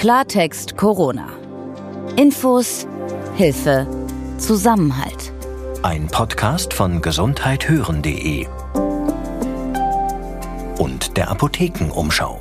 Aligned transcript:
Klartext 0.00 0.78
Corona. 0.78 1.28
Infos, 2.16 2.86
Hilfe, 3.34 3.86
Zusammenhalt. 4.38 5.30
Ein 5.82 6.06
Podcast 6.06 6.72
von 6.72 7.02
gesundheithören.de 7.02 8.46
und 10.78 11.18
der 11.18 11.30
Apothekenumschau. 11.30 12.40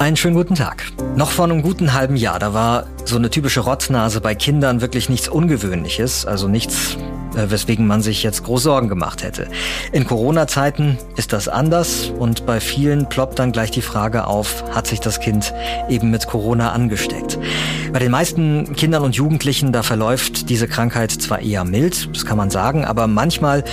Einen 0.00 0.16
schönen 0.16 0.34
guten 0.34 0.56
Tag. 0.56 0.82
Noch 1.14 1.30
vor 1.30 1.44
einem 1.44 1.62
guten 1.62 1.92
halben 1.92 2.16
Jahr, 2.16 2.40
da 2.40 2.54
war 2.54 2.86
so 3.04 3.14
eine 3.18 3.30
typische 3.30 3.60
Rotznase 3.60 4.20
bei 4.20 4.34
Kindern 4.34 4.80
wirklich 4.80 5.08
nichts 5.08 5.28
Ungewöhnliches, 5.28 6.26
also 6.26 6.48
nichts 6.48 6.98
weswegen 7.34 7.86
man 7.86 8.02
sich 8.02 8.22
jetzt 8.22 8.44
groß 8.44 8.62
Sorgen 8.62 8.88
gemacht 8.88 9.22
hätte. 9.22 9.48
In 9.92 10.06
Corona-Zeiten 10.06 10.98
ist 11.16 11.32
das 11.32 11.48
anders 11.48 12.12
und 12.18 12.46
bei 12.46 12.60
vielen 12.60 13.08
ploppt 13.08 13.38
dann 13.38 13.52
gleich 13.52 13.70
die 13.70 13.82
Frage 13.82 14.26
auf, 14.26 14.64
hat 14.74 14.86
sich 14.86 15.00
das 15.00 15.20
Kind 15.20 15.52
eben 15.88 16.10
mit 16.10 16.26
Corona 16.26 16.72
angesteckt? 16.72 17.38
Bei 17.92 17.98
den 17.98 18.10
meisten 18.10 18.74
Kindern 18.74 19.02
und 19.02 19.16
Jugendlichen, 19.16 19.72
da 19.72 19.82
verläuft 19.82 20.48
diese 20.48 20.68
Krankheit 20.68 21.10
zwar 21.10 21.40
eher 21.40 21.64
mild, 21.64 22.08
das 22.14 22.24
kann 22.24 22.36
man 22.36 22.50
sagen, 22.50 22.84
aber 22.84 23.06
manchmal 23.06 23.64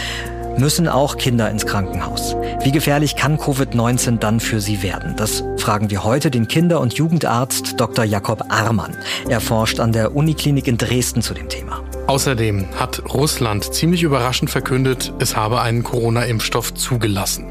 müssen 0.58 0.88
auch 0.88 1.18
Kinder 1.18 1.50
ins 1.52 1.66
Krankenhaus. 1.66 2.36
Wie 2.64 2.72
gefährlich 2.72 3.16
kann 3.16 3.38
Covid-19 3.38 4.18
dann 4.18 4.40
für 4.40 4.60
sie 4.60 4.82
werden? 4.82 5.16
Das 5.16 5.44
fragen 5.58 5.90
wir 5.90 6.04
heute 6.04 6.32
den 6.32 6.48
Kinder- 6.48 6.82
und 6.82 6.96
Jugendarzt 6.96 7.80
Dr. 7.80 8.04
Jakob 8.04 8.46
Armann. 8.50 8.96
Er 9.30 9.42
forscht 9.42 9.80
an 9.80 9.92
der 9.92 10.16
Uniklinik 10.16 10.68
in 10.68 10.78
Dresden 10.78 11.22
zu 11.22 11.34
dem 11.34 11.50
Thema. 11.50 11.84
Außerdem 12.08 12.66
hat 12.78 13.04
Russland 13.14 13.74
ziemlich 13.74 14.04
überraschend 14.04 14.50
verkündet, 14.50 15.14
es 15.20 15.36
habe 15.36 15.62
einen 15.62 15.84
Corona-Impfstoff 15.84 16.74
zugelassen. 16.74 17.46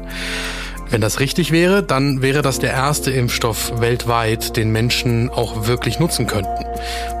Wenn 0.89 1.01
das 1.01 1.19
richtig 1.19 1.51
wäre, 1.51 1.83
dann 1.83 2.21
wäre 2.21 2.41
das 2.41 2.59
der 2.59 2.71
erste 2.71 3.11
Impfstoff 3.11 3.81
weltweit, 3.81 4.55
den 4.55 4.71
Menschen 4.71 5.29
auch 5.29 5.67
wirklich 5.67 5.99
nutzen 5.99 6.27
könnten. 6.27 6.65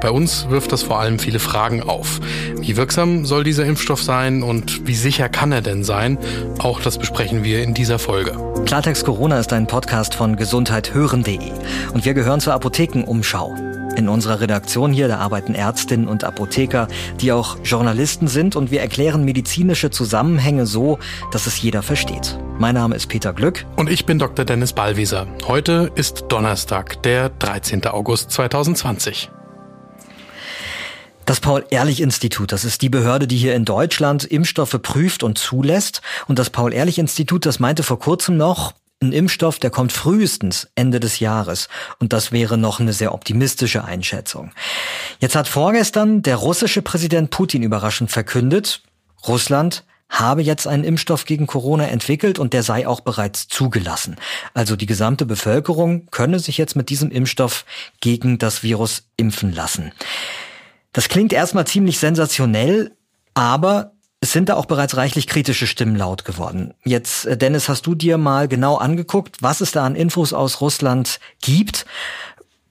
Bei 0.01 0.09
uns 0.09 0.49
wirft 0.49 0.71
das 0.71 0.83
vor 0.83 0.99
allem 0.99 1.19
viele 1.19 1.39
Fragen 1.39 1.83
auf. 1.83 2.19
Wie 2.59 2.77
wirksam 2.77 3.25
soll 3.25 3.43
dieser 3.43 3.65
Impfstoff 3.65 4.01
sein 4.01 4.41
und 4.41 4.87
wie 4.87 4.95
sicher 4.95 5.27
kann 5.27 5.51
er 5.51 5.61
denn 5.61 5.83
sein? 5.83 6.17
Auch 6.59 6.79
das 6.81 6.97
besprechen 6.97 7.43
wir 7.43 7.61
in 7.61 7.73
dieser 7.73 7.99
Folge. 7.99 8.31
Klartext 8.65 9.05
Corona 9.05 9.39
ist 9.39 9.51
ein 9.51 9.67
Podcast 9.67 10.15
von 10.15 10.37
gesundheithören.de 10.37 11.51
und 11.93 12.05
wir 12.05 12.13
gehören 12.13 12.39
zur 12.39 12.53
Apothekenumschau. 12.53 13.76
In 13.97 14.09
unserer 14.09 14.41
Redaktion 14.41 14.93
hier, 14.93 15.07
da 15.07 15.17
arbeiten 15.17 15.55
Ärztinnen 15.55 16.07
und 16.07 16.23
Apotheker, 16.23 16.87
die 17.19 17.31
auch 17.31 17.57
Journalisten 17.63 18.27
sind 18.27 18.55
und 18.55 18.69
wir 18.69 18.79
erklären 18.79 19.25
medizinische 19.25 19.89
Zusammenhänge 19.89 20.67
so, 20.67 20.99
dass 21.31 21.47
es 21.47 21.59
jeder 21.59 21.81
versteht. 21.81 22.37
Mein 22.59 22.75
Name 22.75 22.95
ist 22.95 23.07
Peter 23.07 23.33
Glück. 23.33 23.65
Und 23.75 23.89
ich 23.89 24.05
bin 24.05 24.19
Dr. 24.19 24.45
Dennis 24.45 24.73
Ballwieser. 24.73 25.25
Heute 25.47 25.91
ist 25.95 26.25
Donnerstag, 26.29 27.01
der 27.01 27.29
13. 27.29 27.87
August 27.87 28.29
2020. 28.29 29.31
Das 31.25 31.39
Paul-Ehrlich-Institut, 31.39 32.51
das 32.51 32.65
ist 32.65 32.83
die 32.83 32.89
Behörde, 32.89 33.25
die 33.25 33.35
hier 33.35 33.55
in 33.55 33.65
Deutschland 33.65 34.25
Impfstoffe 34.25 34.79
prüft 34.79 35.23
und 35.23 35.39
zulässt. 35.39 36.03
Und 36.27 36.37
das 36.37 36.51
Paul-Ehrlich-Institut, 36.51 37.47
das 37.47 37.59
meinte 37.59 37.81
vor 37.81 37.97
kurzem 37.97 38.37
noch, 38.37 38.73
ein 39.01 39.11
Impfstoff, 39.11 39.59
der 39.59 39.69
kommt 39.69 39.91
frühestens 39.91 40.67
Ende 40.75 40.99
des 40.99 41.19
Jahres. 41.19 41.69
Und 41.99 42.13
das 42.13 42.31
wäre 42.31 42.57
noch 42.57 42.79
eine 42.79 42.93
sehr 42.93 43.13
optimistische 43.13 43.83
Einschätzung. 43.85 44.51
Jetzt 45.19 45.35
hat 45.35 45.47
vorgestern 45.47 46.23
der 46.23 46.37
russische 46.37 46.81
Präsident 46.81 47.29
Putin 47.29 47.63
überraschend 47.63 48.11
verkündet, 48.11 48.81
Russland 49.27 49.83
habe 50.09 50.41
jetzt 50.41 50.67
einen 50.67 50.85
Impfstoff 50.85 51.25
gegen 51.25 51.47
Corona 51.47 51.87
entwickelt 51.87 52.39
und 52.39 52.53
der 52.53 52.63
sei 52.63 52.87
auch 52.87 53.01
bereits 53.01 53.47
zugelassen. 53.47 54.15
Also 54.53 54.75
die 54.75 54.85
gesamte 54.85 55.25
Bevölkerung 55.25 56.07
könne 56.11 56.39
sich 56.39 56.57
jetzt 56.57 56.75
mit 56.75 56.89
diesem 56.89 57.11
Impfstoff 57.11 57.65
gegen 57.99 58.37
das 58.37 58.63
Virus 58.63 59.09
impfen 59.17 59.53
lassen. 59.53 59.91
Das 60.93 61.09
klingt 61.09 61.33
erstmal 61.33 61.67
ziemlich 61.67 61.99
sensationell, 61.99 62.95
aber 63.33 63.91
es 64.27 64.33
sind 64.33 64.49
da 64.49 64.55
auch 64.55 64.65
bereits 64.65 64.97
reichlich 64.97 65.25
kritische 65.25 65.67
Stimmen 65.67 65.95
laut 65.95 66.25
geworden. 66.25 66.73
Jetzt, 66.83 67.25
äh, 67.25 67.37
Dennis, 67.37 67.69
hast 67.69 67.87
du 67.87 67.95
dir 67.95 68.17
mal 68.17 68.49
genau 68.49 68.75
angeguckt, 68.75 69.37
was 69.41 69.61
es 69.61 69.71
da 69.71 69.85
an 69.85 69.95
Infos 69.95 70.33
aus 70.33 70.59
Russland 70.59 71.21
gibt? 71.41 71.85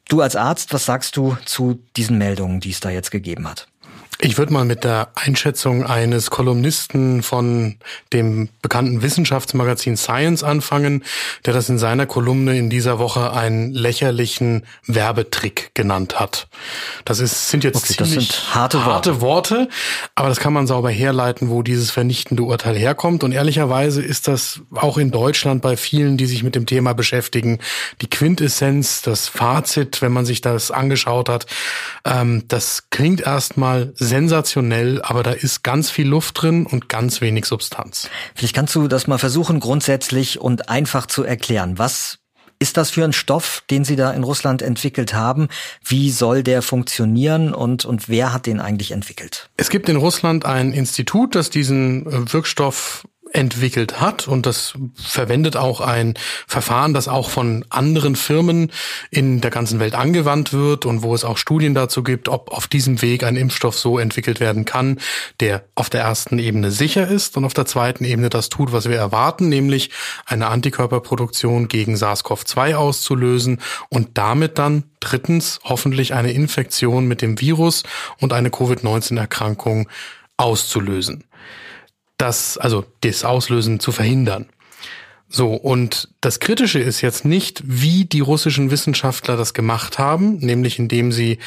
Du 0.06 0.20
als 0.20 0.36
Arzt, 0.36 0.74
was 0.74 0.84
sagst 0.84 1.16
du 1.16 1.38
zu 1.46 1.80
diesen 1.96 2.18
Meldungen, 2.18 2.60
die 2.60 2.70
es 2.70 2.80
da 2.80 2.90
jetzt 2.90 3.10
gegeben 3.10 3.48
hat? 3.48 3.68
Ich 4.18 4.38
würde 4.38 4.52
mal 4.52 4.64
mit 4.64 4.82
der 4.82 5.10
Einschätzung 5.14 5.84
eines 5.84 6.30
Kolumnisten 6.30 7.22
von 7.22 7.76
dem 8.14 8.48
bekannten 8.62 9.02
Wissenschaftsmagazin 9.02 9.98
Science 9.98 10.42
anfangen, 10.42 11.04
der 11.44 11.52
das 11.52 11.68
in 11.68 11.78
seiner 11.78 12.06
Kolumne 12.06 12.56
in 12.56 12.70
dieser 12.70 12.98
Woche 12.98 13.34
einen 13.34 13.72
lächerlichen 13.72 14.64
Werbetrick 14.86 15.70
genannt 15.74 16.18
hat. 16.18 16.48
Das 17.04 17.20
ist, 17.20 17.50
sind 17.50 17.62
jetzt 17.62 17.76
okay, 17.76 18.04
ziemlich 18.04 18.54
harte 18.54 18.78
Worte. 18.78 18.90
harte 18.90 19.20
Worte, 19.20 19.68
aber 20.14 20.30
das 20.30 20.40
kann 20.40 20.54
man 20.54 20.66
sauber 20.66 20.90
herleiten, 20.90 21.50
wo 21.50 21.62
dieses 21.62 21.90
vernichtende 21.90 22.42
Urteil 22.42 22.74
herkommt. 22.74 23.22
Und 23.22 23.32
ehrlicherweise 23.32 24.00
ist 24.00 24.28
das 24.28 24.60
auch 24.74 24.96
in 24.96 25.10
Deutschland 25.10 25.60
bei 25.60 25.76
vielen, 25.76 26.16
die 26.16 26.26
sich 26.26 26.42
mit 26.42 26.54
dem 26.54 26.64
Thema 26.64 26.94
beschäftigen, 26.94 27.58
die 28.00 28.08
Quintessenz, 28.08 29.02
das 29.02 29.28
Fazit, 29.28 30.00
wenn 30.00 30.12
man 30.12 30.24
sich 30.24 30.40
das 30.40 30.70
angeschaut 30.70 31.28
hat. 31.28 31.44
Ähm, 32.06 32.44
das 32.48 32.84
klingt 32.88 33.20
erstmal 33.20 33.92
sensationell, 34.06 35.02
aber 35.02 35.22
da 35.22 35.32
ist 35.32 35.62
ganz 35.62 35.90
viel 35.90 36.08
Luft 36.08 36.40
drin 36.40 36.66
und 36.66 36.88
ganz 36.88 37.20
wenig 37.20 37.46
Substanz. 37.46 38.08
Vielleicht 38.34 38.54
kannst 38.54 38.74
du 38.74 38.88
das 38.88 39.06
mal 39.06 39.18
versuchen, 39.18 39.60
grundsätzlich 39.60 40.40
und 40.40 40.68
einfach 40.68 41.06
zu 41.06 41.24
erklären. 41.24 41.78
Was 41.78 42.18
ist 42.58 42.76
das 42.76 42.90
für 42.90 43.04
ein 43.04 43.12
Stoff, 43.12 43.62
den 43.70 43.84
Sie 43.84 43.96
da 43.96 44.12
in 44.12 44.24
Russland 44.24 44.62
entwickelt 44.62 45.14
haben? 45.14 45.48
Wie 45.84 46.10
soll 46.10 46.42
der 46.42 46.62
funktionieren 46.62 47.52
und, 47.52 47.84
und 47.84 48.08
wer 48.08 48.32
hat 48.32 48.46
den 48.46 48.60
eigentlich 48.60 48.92
entwickelt? 48.92 49.50
Es 49.56 49.68
gibt 49.68 49.88
in 49.88 49.96
Russland 49.96 50.46
ein 50.46 50.72
Institut, 50.72 51.34
das 51.34 51.50
diesen 51.50 52.06
äh, 52.06 52.32
Wirkstoff 52.32 53.06
entwickelt 53.32 54.00
hat. 54.00 54.28
Und 54.28 54.46
das 54.46 54.74
verwendet 54.94 55.56
auch 55.56 55.80
ein 55.80 56.14
Verfahren, 56.46 56.94
das 56.94 57.08
auch 57.08 57.30
von 57.30 57.64
anderen 57.68 58.16
Firmen 58.16 58.70
in 59.10 59.40
der 59.40 59.50
ganzen 59.50 59.80
Welt 59.80 59.94
angewandt 59.94 60.52
wird 60.52 60.86
und 60.86 61.02
wo 61.02 61.14
es 61.14 61.24
auch 61.24 61.38
Studien 61.38 61.74
dazu 61.74 62.02
gibt, 62.02 62.28
ob 62.28 62.50
auf 62.52 62.66
diesem 62.66 63.02
Weg 63.02 63.24
ein 63.24 63.36
Impfstoff 63.36 63.78
so 63.78 63.98
entwickelt 63.98 64.40
werden 64.40 64.64
kann, 64.64 65.00
der 65.40 65.64
auf 65.74 65.90
der 65.90 66.02
ersten 66.02 66.38
Ebene 66.38 66.70
sicher 66.70 67.08
ist 67.08 67.36
und 67.36 67.44
auf 67.44 67.54
der 67.54 67.66
zweiten 67.66 68.04
Ebene 68.04 68.30
das 68.30 68.48
tut, 68.48 68.72
was 68.72 68.88
wir 68.88 68.96
erwarten, 68.96 69.48
nämlich 69.48 69.90
eine 70.24 70.48
Antikörperproduktion 70.48 71.68
gegen 71.68 71.96
SARS-CoV-2 71.96 72.74
auszulösen 72.74 73.60
und 73.88 74.18
damit 74.18 74.58
dann 74.58 74.84
drittens 75.00 75.60
hoffentlich 75.64 76.14
eine 76.14 76.32
Infektion 76.32 77.06
mit 77.06 77.22
dem 77.22 77.40
Virus 77.40 77.82
und 78.20 78.32
eine 78.32 78.50
Covid-19-Erkrankung 78.50 79.88
auszulösen 80.36 81.24
das, 82.18 82.58
also 82.58 82.84
das 83.00 83.24
Auslösen 83.24 83.80
zu 83.80 83.92
verhindern. 83.92 84.46
So, 85.28 85.54
und 85.54 86.08
das 86.20 86.38
Kritische 86.38 86.78
ist 86.78 87.00
jetzt 87.00 87.24
nicht, 87.24 87.60
wie 87.64 88.04
die 88.04 88.20
russischen 88.20 88.70
Wissenschaftler 88.70 89.36
das 89.36 89.54
gemacht 89.54 89.98
haben, 89.98 90.36
nämlich 90.38 90.78
indem 90.78 91.10
sie 91.10 91.38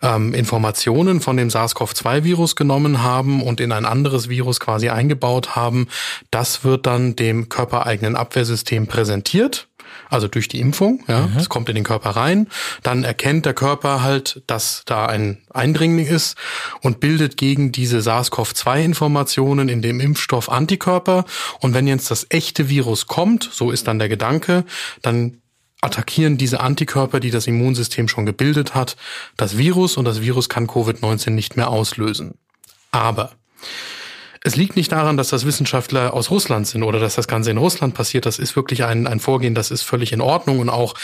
ähm, 0.00 0.32
Informationen 0.32 1.20
von 1.20 1.36
dem 1.36 1.50
SARS-CoV-2-Virus 1.50 2.56
genommen 2.56 3.02
haben 3.02 3.42
und 3.42 3.60
in 3.60 3.72
ein 3.72 3.84
anderes 3.84 4.30
Virus 4.30 4.58
quasi 4.58 4.88
eingebaut 4.88 5.54
haben. 5.54 5.86
Das 6.30 6.64
wird 6.64 6.86
dann 6.86 7.14
dem 7.14 7.50
körpereigenen 7.50 8.16
Abwehrsystem 8.16 8.86
präsentiert 8.86 9.68
also 10.10 10.28
durch 10.28 10.48
die 10.48 10.60
Impfung. 10.60 11.02
Ja, 11.08 11.26
mhm. 11.26 11.36
es 11.36 11.48
kommt 11.48 11.68
in 11.68 11.74
den 11.74 11.84
Körper 11.84 12.10
rein, 12.10 12.48
dann 12.82 13.04
erkennt 13.04 13.46
der 13.46 13.54
Körper 13.54 14.02
halt, 14.02 14.42
dass 14.46 14.82
da 14.86 15.06
ein 15.06 15.38
Eindringling 15.50 16.06
ist 16.06 16.36
und 16.80 17.00
bildet 17.00 17.36
gegen 17.36 17.72
diese 17.72 18.00
SARS-CoV-2-Informationen 18.00 19.68
in 19.68 19.82
dem 19.82 20.00
Impfstoff 20.00 20.50
Antikörper. 20.50 21.24
Und 21.60 21.74
wenn 21.74 21.86
jetzt 21.86 22.10
das 22.10 22.26
echte 22.30 22.68
Virus 22.68 23.06
kommt, 23.06 23.48
so 23.52 23.70
ist 23.70 23.86
dann 23.88 23.98
der 23.98 24.08
Gedanke, 24.08 24.64
dann 25.02 25.40
attackieren 25.80 26.38
diese 26.38 26.60
Antikörper, 26.60 27.20
die 27.20 27.30
das 27.30 27.46
Immunsystem 27.46 28.08
schon 28.08 28.26
gebildet 28.26 28.74
hat, 28.74 28.96
das 29.36 29.58
Virus 29.58 29.96
und 29.96 30.04
das 30.04 30.20
Virus 30.20 30.48
kann 30.48 30.66
Covid-19 30.66 31.30
nicht 31.30 31.56
mehr 31.56 31.68
auslösen. 31.68 32.38
Aber 32.90 33.32
es 34.46 34.54
liegt 34.54 34.76
nicht 34.76 34.92
daran, 34.92 35.16
dass 35.16 35.30
das 35.30 35.44
Wissenschaftler 35.44 36.14
aus 36.14 36.30
Russland 36.30 36.68
sind 36.68 36.84
oder 36.84 37.00
dass 37.00 37.16
das 37.16 37.26
Ganze 37.26 37.50
in 37.50 37.58
Russland 37.58 37.94
passiert. 37.94 38.26
Das 38.26 38.38
ist 38.38 38.54
wirklich 38.54 38.84
ein, 38.84 39.08
ein 39.08 39.18
Vorgehen, 39.18 39.56
das 39.56 39.72
ist 39.72 39.82
völlig 39.82 40.12
in 40.12 40.20
Ordnung. 40.20 40.60
Und 40.60 40.68
auch 40.68 40.94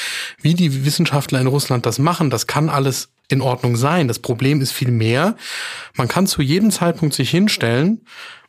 wie 0.40 0.54
die 0.54 0.84
Wissenschaftler 0.84 1.40
in 1.40 1.48
Russland 1.48 1.84
das 1.84 1.98
machen, 1.98 2.30
das 2.30 2.46
kann 2.46 2.68
alles 2.68 3.08
in 3.28 3.40
Ordnung 3.40 3.74
sein. 3.74 4.06
Das 4.06 4.20
Problem 4.20 4.60
ist 4.60 4.70
viel 4.70 4.92
mehr. 4.92 5.36
Man 5.96 6.06
kann 6.06 6.28
zu 6.28 6.40
jedem 6.40 6.70
Zeitpunkt 6.70 7.16
sich 7.16 7.30
hinstellen 7.30 8.02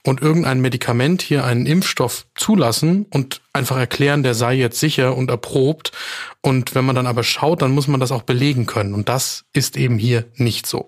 und 0.03 0.21
irgendein 0.21 0.61
Medikament 0.61 1.23
hier 1.23 1.43
einen 1.43 1.65
Impfstoff 1.65 2.27
zulassen 2.35 3.07
und 3.09 3.41
einfach 3.51 3.77
erklären, 3.77 4.21
der 4.21 4.35
sei 4.35 4.53
jetzt 4.53 4.79
sicher 4.79 5.17
und 5.17 5.31
erprobt. 5.31 5.91
Und 6.41 6.75
wenn 6.75 6.85
man 6.85 6.95
dann 6.95 7.07
aber 7.07 7.23
schaut, 7.23 7.63
dann 7.63 7.71
muss 7.71 7.87
man 7.87 7.99
das 7.99 8.11
auch 8.11 8.23
belegen 8.23 8.67
können. 8.67 8.93
Und 8.93 9.09
das 9.09 9.45
ist 9.53 9.75
eben 9.75 9.97
hier 9.97 10.25
nicht 10.35 10.67
so. 10.67 10.87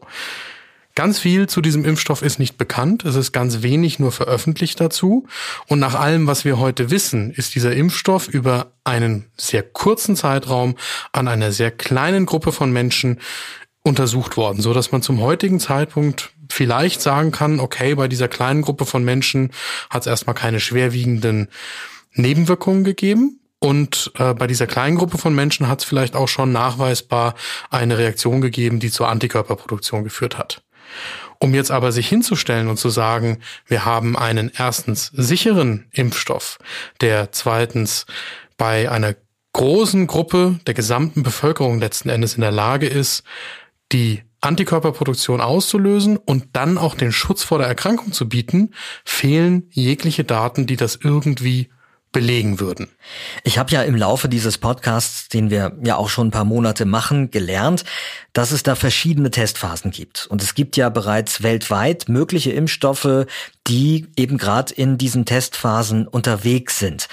Ganz 0.95 1.19
viel 1.19 1.47
zu 1.47 1.59
diesem 1.59 1.83
Impfstoff 1.83 2.21
ist 2.21 2.39
nicht 2.39 2.57
bekannt. 2.57 3.03
Es 3.03 3.15
ist 3.15 3.33
ganz 3.33 3.61
wenig 3.61 3.99
nur 3.99 4.13
veröffentlicht 4.13 4.79
dazu. 4.79 5.27
Und 5.67 5.79
nach 5.79 5.93
allem, 5.93 6.25
was 6.25 6.45
wir 6.45 6.57
heute 6.57 6.89
wissen, 6.89 7.31
ist 7.31 7.53
dieser 7.53 7.75
Impfstoff 7.75 8.29
über 8.29 8.71
einen 8.85 9.25
sehr 9.35 9.61
kurzen 9.61 10.15
Zeitraum 10.15 10.75
an 11.11 11.27
einer 11.27 11.51
sehr 11.51 11.69
kleinen 11.69 12.25
Gruppe 12.25 12.53
von 12.53 12.71
Menschen 12.71 13.19
untersucht 13.83 14.37
worden, 14.37 14.61
so 14.61 14.73
dass 14.73 14.91
man 14.93 15.01
zum 15.01 15.19
heutigen 15.19 15.59
Zeitpunkt 15.59 16.31
vielleicht 16.49 17.01
sagen 17.01 17.31
kann, 17.31 17.59
okay, 17.59 17.93
bei 17.95 18.07
dieser 18.07 18.27
kleinen 18.27 18.61
Gruppe 18.61 18.85
von 18.85 19.03
Menschen 19.03 19.51
hat 19.89 20.03
es 20.03 20.07
erstmal 20.07 20.33
keine 20.33 20.59
schwerwiegenden 20.59 21.49
Nebenwirkungen 22.13 22.83
gegeben. 22.85 23.41
Und 23.59 24.11
äh, 24.17 24.33
bei 24.33 24.47
dieser 24.47 24.67
kleinen 24.67 24.97
Gruppe 24.97 25.17
von 25.17 25.35
Menschen 25.35 25.67
hat 25.67 25.79
es 25.79 25.85
vielleicht 25.85 26.15
auch 26.15 26.27
schon 26.27 26.51
nachweisbar 26.51 27.35
eine 27.69 27.97
Reaktion 27.97 28.41
gegeben, 28.41 28.79
die 28.79 28.91
zur 28.91 29.09
Antikörperproduktion 29.09 30.03
geführt 30.03 30.37
hat. 30.37 30.64
Um 31.39 31.53
jetzt 31.53 31.71
aber 31.71 31.91
sich 31.91 32.07
hinzustellen 32.07 32.67
und 32.67 32.77
zu 32.77 32.89
sagen, 32.89 33.39
wir 33.67 33.85
haben 33.85 34.17
einen 34.17 34.51
erstens 34.57 35.11
sicheren 35.13 35.87
Impfstoff, 35.91 36.57
der 37.01 37.31
zweitens 37.31 38.05
bei 38.57 38.89
einer 38.89 39.15
großen 39.53 40.07
Gruppe 40.07 40.59
der 40.67 40.73
gesamten 40.73 41.23
Bevölkerung 41.23 41.79
letzten 41.79 42.09
Endes 42.09 42.35
in 42.35 42.41
der 42.41 42.51
Lage 42.51 42.87
ist, 42.87 43.23
die 43.91 44.23
Antikörperproduktion 44.41 45.41
auszulösen 45.41 46.17
und 46.17 46.47
dann 46.53 46.77
auch 46.77 46.95
den 46.95 47.11
Schutz 47.11 47.43
vor 47.43 47.57
der 47.57 47.67
Erkrankung 47.67 48.11
zu 48.11 48.29
bieten, 48.29 48.73
fehlen 49.03 49.67
jegliche 49.71 50.23
Daten, 50.23 50.67
die 50.67 50.75
das 50.75 50.99
irgendwie 51.01 51.69
belegen 52.11 52.61
würden. 52.61 52.87
Ich 53.43 53.57
habe 53.57 53.71
ja 53.71 53.83
im 53.83 53.95
Laufe 53.95 54.29
dieses 54.29 54.57
Podcasts, 54.57 55.27
den 55.27 55.49
wir 55.49 55.77
ja 55.83 55.97
auch 55.97 56.07
schon 56.07 56.27
ein 56.27 56.31
paar 56.31 56.45
Monate 56.45 56.85
machen, 56.85 57.29
gelernt, 57.29 57.83
dass 58.31 58.51
es 58.51 58.63
da 58.63 58.75
verschiedene 58.75 59.31
Testphasen 59.31 59.91
gibt. 59.91 60.25
Und 60.27 60.41
es 60.41 60.55
gibt 60.55 60.77
ja 60.77 60.87
bereits 60.87 61.43
weltweit 61.43 62.07
mögliche 62.07 62.53
Impfstoffe, 62.53 63.25
die 63.67 64.07
eben 64.15 64.37
gerade 64.37 64.73
in 64.73 64.97
diesen 64.97 65.25
Testphasen 65.25 66.07
unterwegs 66.07 66.79
sind. 66.79 67.09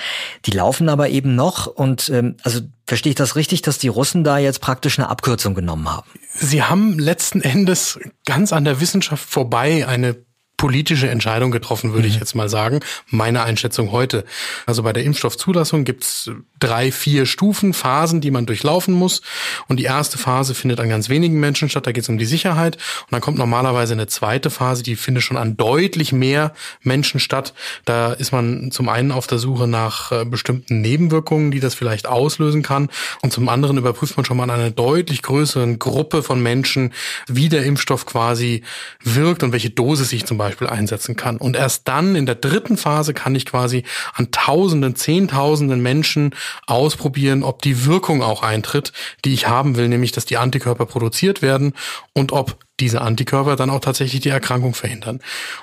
Die 0.46 0.52
laufen 0.52 0.88
aber 0.88 1.08
eben 1.08 1.34
noch 1.34 1.66
und 1.66 2.08
ähm, 2.10 2.36
also 2.44 2.60
verstehe 2.86 3.10
ich 3.10 3.16
das 3.16 3.34
richtig, 3.34 3.62
dass 3.62 3.78
die 3.78 3.88
Russen 3.88 4.22
da 4.22 4.38
jetzt 4.38 4.60
praktisch 4.60 4.98
eine 5.00 5.08
Abkürzung 5.08 5.54
genommen 5.54 5.90
haben? 5.90 6.08
Sie 6.34 6.62
haben 6.62 6.98
letzten 6.98 7.40
Endes 7.40 7.98
ganz 8.24 8.52
an 8.52 8.64
der 8.64 8.80
Wissenschaft 8.80 9.28
vorbei 9.28 9.86
eine 9.86 10.16
politische 10.62 11.10
Entscheidung 11.10 11.50
getroffen, 11.50 11.92
würde 11.92 12.06
mhm. 12.06 12.14
ich 12.14 12.20
jetzt 12.20 12.36
mal 12.36 12.48
sagen. 12.48 12.78
Meine 13.08 13.42
Einschätzung 13.42 13.90
heute. 13.90 14.24
Also 14.64 14.84
bei 14.84 14.92
der 14.92 15.02
Impfstoffzulassung 15.02 15.82
gibt's 15.82 16.30
drei, 16.60 16.92
vier 16.92 17.26
Stufen, 17.26 17.74
Phasen, 17.74 18.20
die 18.20 18.30
man 18.30 18.46
durchlaufen 18.46 18.94
muss. 18.94 19.22
Und 19.66 19.78
die 19.80 19.82
erste 19.82 20.18
Phase 20.18 20.54
findet 20.54 20.78
an 20.78 20.88
ganz 20.88 21.08
wenigen 21.08 21.40
Menschen 21.40 21.68
statt. 21.68 21.88
Da 21.88 21.90
geht 21.90 22.04
es 22.04 22.08
um 22.08 22.16
die 22.16 22.26
Sicherheit. 22.26 22.76
Und 22.76 23.10
dann 23.10 23.20
kommt 23.20 23.38
normalerweise 23.38 23.94
eine 23.94 24.06
zweite 24.06 24.50
Phase, 24.50 24.84
die 24.84 24.94
findet 24.94 25.24
schon 25.24 25.36
an 25.36 25.56
deutlich 25.56 26.12
mehr 26.12 26.52
Menschen 26.84 27.18
statt. 27.18 27.54
Da 27.84 28.12
ist 28.12 28.30
man 28.30 28.70
zum 28.70 28.88
einen 28.88 29.10
auf 29.10 29.26
der 29.26 29.38
Suche 29.38 29.66
nach 29.66 30.12
äh, 30.12 30.24
bestimmten 30.24 30.80
Nebenwirkungen, 30.80 31.50
die 31.50 31.58
das 31.58 31.74
vielleicht 31.74 32.06
auslösen 32.06 32.62
kann. 32.62 32.88
Und 33.20 33.32
zum 33.32 33.48
anderen 33.48 33.78
überprüft 33.78 34.16
man 34.16 34.24
schon 34.24 34.36
mal 34.36 34.44
an 34.44 34.50
einer 34.50 34.70
deutlich 34.70 35.22
größeren 35.22 35.80
Gruppe 35.80 36.22
von 36.22 36.40
Menschen, 36.40 36.92
wie 37.26 37.48
der 37.48 37.64
Impfstoff 37.64 38.06
quasi 38.06 38.62
wirkt 39.02 39.42
und 39.42 39.50
welche 39.50 39.70
Dosis 39.70 40.10
sich 40.10 40.24
zum 40.24 40.38
Beispiel 40.38 40.51
Beispiel 40.52 40.68
einsetzen 40.68 41.16
kann. 41.16 41.38
Und 41.38 41.56
erst 41.56 41.88
dann 41.88 42.14
in 42.14 42.26
der 42.26 42.34
dritten 42.34 42.76
Phase 42.76 43.14
kann 43.14 43.34
ich 43.34 43.46
quasi 43.46 43.84
an 44.14 44.30
Tausenden, 44.30 44.96
Zehntausenden 44.96 45.82
Menschen 45.82 46.34
ausprobieren, 46.66 47.42
ob 47.42 47.62
die 47.62 47.86
Wirkung 47.86 48.22
auch 48.22 48.42
eintritt, 48.42 48.92
die 49.24 49.32
ich 49.32 49.48
haben 49.48 49.76
will, 49.76 49.88
nämlich 49.88 50.12
dass 50.12 50.24
die 50.24 50.36
Antikörper 50.36 50.86
produziert 50.86 51.42
werden 51.42 51.72
und 52.12 52.32
ob 52.32 52.58
diese 52.80 53.00
Antikörper 53.00 53.56
dann 53.56 53.70
auch 53.70 53.80
tatsächlich 53.80 54.20
die 54.20 54.28
Erkrankung 54.28 54.74
verhindern. 54.74 55.20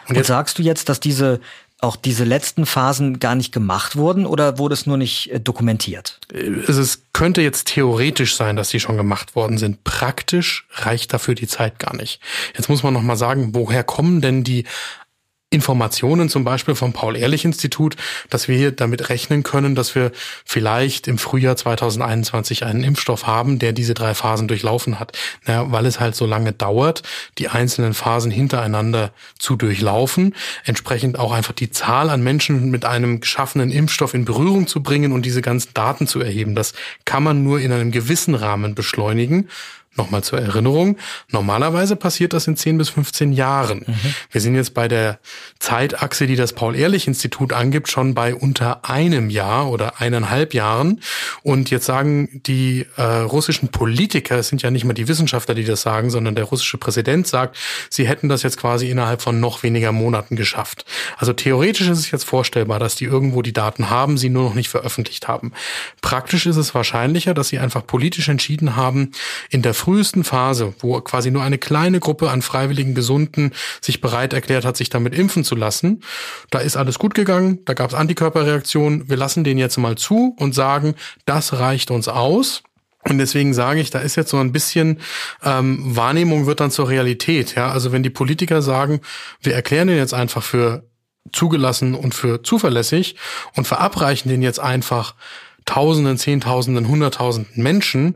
Und, 0.07 0.17
und 0.17 0.25
sagst 0.25 0.57
du 0.57 0.63
jetzt, 0.63 0.89
dass 0.89 0.99
diese 0.99 1.39
auch 1.81 1.95
diese 1.95 2.25
letzten 2.25 2.65
Phasen 2.65 3.19
gar 3.19 3.35
nicht 3.35 3.53
gemacht 3.53 3.95
wurden 3.95 4.25
oder 4.25 4.57
wurde 4.57 4.73
es 4.73 4.85
nur 4.85 4.97
nicht 4.97 5.31
äh, 5.31 5.39
dokumentiert? 5.39 6.19
Es 6.67 7.03
könnte 7.13 7.41
jetzt 7.41 7.67
theoretisch 7.67 8.35
sein, 8.35 8.55
dass 8.55 8.69
die 8.69 8.79
schon 8.79 8.97
gemacht 8.97 9.35
worden 9.35 9.57
sind. 9.57 9.83
Praktisch 9.83 10.67
reicht 10.73 11.13
dafür 11.13 11.35
die 11.35 11.47
Zeit 11.47 11.79
gar 11.79 11.95
nicht. 11.95 12.19
Jetzt 12.55 12.69
muss 12.69 12.83
man 12.83 12.93
noch 12.93 13.01
mal 13.01 13.15
sagen, 13.15 13.51
woher 13.53 13.83
kommen 13.83 14.21
denn 14.21 14.43
die 14.43 14.65
Informationen 15.51 16.29
zum 16.29 16.43
Beispiel 16.43 16.75
vom 16.75 16.93
Paul-Ehrlich-Institut, 16.93 17.95
dass 18.29 18.47
wir 18.47 18.55
hier 18.55 18.71
damit 18.71 19.09
rechnen 19.09 19.41
können, 19.41 19.73
dass 19.73 19.95
wir 19.95 20.11
vielleicht 20.45 21.07
im 21.07 21.17
Frühjahr 21.17 21.55
2021 21.55 22.65
einen 22.65 22.83
Impfstoff 22.83 23.25
haben, 23.25 23.57
der 23.57 23.73
diese 23.73 23.95
drei 23.95 24.13
Phasen 24.13 24.47
durchlaufen 24.47 24.99
hat. 24.99 25.17
Naja, 25.47 25.71
weil 25.71 25.87
es 25.87 25.99
halt 25.99 26.15
so 26.15 26.27
lange 26.27 26.53
dauert, 26.53 27.01
die 27.39 27.47
einzelnen 27.47 27.95
Phasen 27.95 28.29
hintereinander 28.29 29.11
zu 29.39 29.55
durchlaufen, 29.55 30.35
entsprechend 30.65 31.17
auch 31.17 31.31
einfach 31.31 31.53
die 31.53 31.71
Zahl 31.71 32.11
an 32.11 32.21
Menschen 32.21 32.69
mit 32.69 32.85
einem 32.85 33.19
geschaffenen 33.19 33.71
Impfstoff 33.71 34.13
in 34.13 34.25
Berührung 34.25 34.67
zu 34.67 34.83
bringen 34.83 35.11
und 35.11 35.25
diese 35.25 35.41
ganzen 35.41 35.73
Daten 35.73 36.05
zu 36.05 36.19
erheben. 36.19 36.53
Das 36.53 36.73
kann 37.05 37.23
man 37.23 37.43
nur 37.43 37.59
in 37.59 37.71
einem 37.71 37.89
gewissen 37.89 38.35
Rahmen 38.35 38.75
beschleunigen. 38.75 39.49
Nochmal 39.95 40.23
zur 40.23 40.39
Erinnerung. 40.39 40.97
Normalerweise 41.31 41.95
passiert 41.95 42.33
das 42.33 42.47
in 42.47 42.55
10 42.55 42.77
bis 42.77 42.89
15 42.89 43.33
Jahren. 43.33 43.85
Mhm. 43.87 43.95
Wir 44.31 44.39
sind 44.39 44.55
jetzt 44.55 44.73
bei 44.73 44.87
der 44.87 45.19
Zeitachse, 45.59 46.27
die 46.27 46.35
das 46.35 46.53
Paul-Ehrlich-Institut 46.53 47.53
angibt, 47.53 47.89
schon 47.89 48.13
bei 48.13 48.35
unter 48.35 48.87
einem 48.89 49.29
Jahr 49.29 49.69
oder 49.69 49.99
eineinhalb 49.99 50.53
Jahren. 50.53 51.01
Und 51.43 51.69
jetzt 51.71 51.85
sagen 51.85 52.41
die 52.45 52.85
äh, 52.97 53.01
russischen 53.01 53.69
Politiker, 53.69 54.37
es 54.37 54.49
sind 54.49 54.61
ja 54.61 54.71
nicht 54.71 54.85
mal 54.85 54.93
die 54.93 55.07
Wissenschaftler, 55.07 55.55
die 55.55 55.65
das 55.65 55.81
sagen, 55.81 56.11
sondern 56.11 56.35
der 56.35 56.45
russische 56.45 56.77
Präsident 56.77 57.27
sagt, 57.27 57.57
sie 57.89 58.07
hätten 58.07 58.29
das 58.29 58.43
jetzt 58.43 58.57
quasi 58.57 58.89
innerhalb 58.89 59.21
von 59.21 59.39
noch 59.39 59.63
weniger 59.63 59.91
Monaten 59.91 60.35
geschafft. 60.35 60.85
Also 61.17 61.33
theoretisch 61.33 61.89
ist 61.89 61.99
es 61.99 62.11
jetzt 62.11 62.25
vorstellbar, 62.25 62.79
dass 62.79 62.95
die 62.95 63.05
irgendwo 63.05 63.41
die 63.41 63.53
Daten 63.53 63.89
haben, 63.89 64.17
sie 64.17 64.29
nur 64.29 64.43
noch 64.43 64.55
nicht 64.55 64.69
veröffentlicht 64.69 65.27
haben. 65.27 65.51
Praktisch 66.01 66.45
ist 66.45 66.57
es 66.57 66.75
wahrscheinlicher, 66.75 67.33
dass 67.33 67.49
sie 67.49 67.59
einfach 67.59 67.85
politisch 67.85 68.29
entschieden 68.29 68.75
haben, 68.75 69.11
in 69.49 69.61
der 69.61 69.73
frühesten 69.79 70.23
Phase, 70.23 70.73
wo 70.79 70.99
quasi 71.01 71.31
nur 71.31 71.41
eine 71.41 71.57
kleine 71.57 71.99
Gruppe 71.99 72.29
an 72.29 72.41
freiwilligen 72.41 72.93
Gesunden 72.93 73.51
sich 73.81 74.01
bereit 74.01 74.33
erklärt 74.33 74.65
hat, 74.65 74.77
sich 74.77 74.89
damit 74.89 75.15
impfen 75.15 75.43
zu 75.43 75.55
lassen, 75.55 76.03
da 76.51 76.59
ist 76.59 76.77
alles 76.77 76.99
gut 76.99 77.15
gegangen, 77.15 77.59
da 77.65 77.73
gab 77.73 77.89
es 77.89 77.95
Antikörperreaktionen, 77.95 79.09
wir 79.09 79.17
lassen 79.17 79.43
den 79.43 79.57
jetzt 79.57 79.77
mal 79.77 79.95
zu 79.95 80.35
und 80.37 80.53
sagen, 80.53 80.95
das 81.25 81.53
reicht 81.53 81.91
uns 81.91 82.07
aus. 82.07 82.63
Und 83.07 83.17
deswegen 83.17 83.53
sage 83.53 83.79
ich, 83.79 83.91
da 83.91 83.99
ist 83.99 84.17
jetzt 84.17 84.29
so 84.29 84.37
ein 84.37 84.51
bisschen 84.51 84.99
ähm, 85.43 85.95
Wahrnehmung 85.95 86.45
wird 86.45 86.59
dann 86.59 86.69
zur 86.69 86.89
Realität. 86.89 87.55
Ja, 87.55 87.71
also 87.71 87.93
wenn 87.93 88.03
die 88.03 88.09
Politiker 88.09 88.61
sagen, 88.61 88.99
wir 89.41 89.55
erklären 89.55 89.87
den 89.87 89.97
jetzt 89.97 90.13
einfach 90.13 90.43
für 90.43 90.83
zugelassen 91.31 91.95
und 91.95 92.13
für 92.13 92.43
zuverlässig 92.43 93.15
und 93.55 93.67
verabreichen 93.67 94.29
den 94.29 94.41
jetzt 94.41 94.59
einfach 94.59 95.15
Tausenden, 95.65 96.17
Zehntausenden, 96.17 96.87
Hunderttausenden 96.87 97.61
Menschen, 97.61 98.15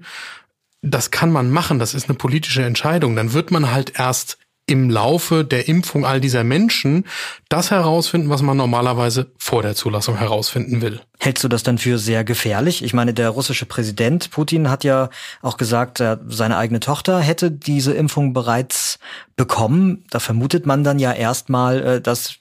das 0.84 1.12
kann 1.12 1.32
man 1.32 1.50
machen, 1.50 1.80
das 1.80 1.94
ist 1.94 2.10
eine 2.10 2.18
politische 2.18 2.64
Entscheidung. 2.64 3.16
Dann 3.16 3.34
wird 3.34 3.52
man 3.52 3.72
halt 3.72 3.98
erst 3.98 4.38
im 4.66 4.90
Laufe 4.90 5.44
der 5.44 5.68
Impfung 5.68 6.06
all 6.06 6.22
dieser 6.22 6.44
Menschen 6.44 7.06
das 7.50 7.72
herausfinden, 7.72 8.30
was 8.30 8.42
man 8.42 8.56
normalerweise 8.56 9.32
vor 9.38 9.62
der 9.62 9.76
Zulassung 9.76 10.18
herausfinden 10.18 10.82
will. 10.82 11.02
Hältst 11.20 11.44
du 11.44 11.50
das 11.50 11.64
dann 11.64 11.78
für 11.78 11.98
sehr 11.98 12.24
gefährlich? 12.24 12.84
Ich 12.84 12.94
meine, 12.94 13.14
der 13.14 13.30
russische 13.30 13.66
Präsident 13.66 14.32
Putin 14.32 14.70
hat 14.70 14.86
ja 14.86 15.10
auch 15.42 15.58
gesagt, 15.58 16.02
seine 16.28 16.58
eigene 16.58 16.80
Tochter 16.80 17.20
hätte 17.20 17.52
diese 17.52 17.94
Impfung 17.94 18.32
bereits 18.34 19.00
bekommen. 19.36 20.06
Da 20.10 20.20
vermutet 20.20 20.66
man 20.66 20.84
dann 20.84 21.00
ja 21.00 21.12
erstmal, 21.12 21.82
äh, 21.82 22.02
dass 22.02 22.36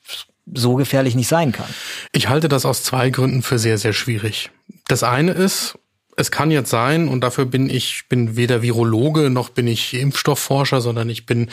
so 0.53 0.75
gefährlich 0.75 1.15
nicht 1.15 1.29
sein 1.29 1.53
kann. 1.53 1.67
Ich 2.13 2.29
halte 2.29 2.49
das 2.49 2.65
aus 2.65 2.83
zwei 2.83 3.11
Gründen 3.11 3.43
für 3.43 3.59
sehr, 3.59 3.79
sehr 3.79 3.93
schwierig. 3.93 4.51
Das 4.89 5.03
eine 5.03 5.33
ist, 5.33 5.79
es 6.17 6.31
kann 6.31 6.51
jetzt 6.51 6.71
sein, 6.71 7.09
und 7.09 7.23
dafür 7.23 7.47
bin 7.47 7.71
ich 7.71 8.05
bin 8.09 8.37
weder 8.37 8.63
Virologe 8.63 9.31
noch 9.31 9.49
bin 9.49 9.67
ich 9.67 9.95
Impfstoffforscher, 9.95 10.81
sondern 10.81 11.09
ich 11.09 11.25
bin 11.25 11.49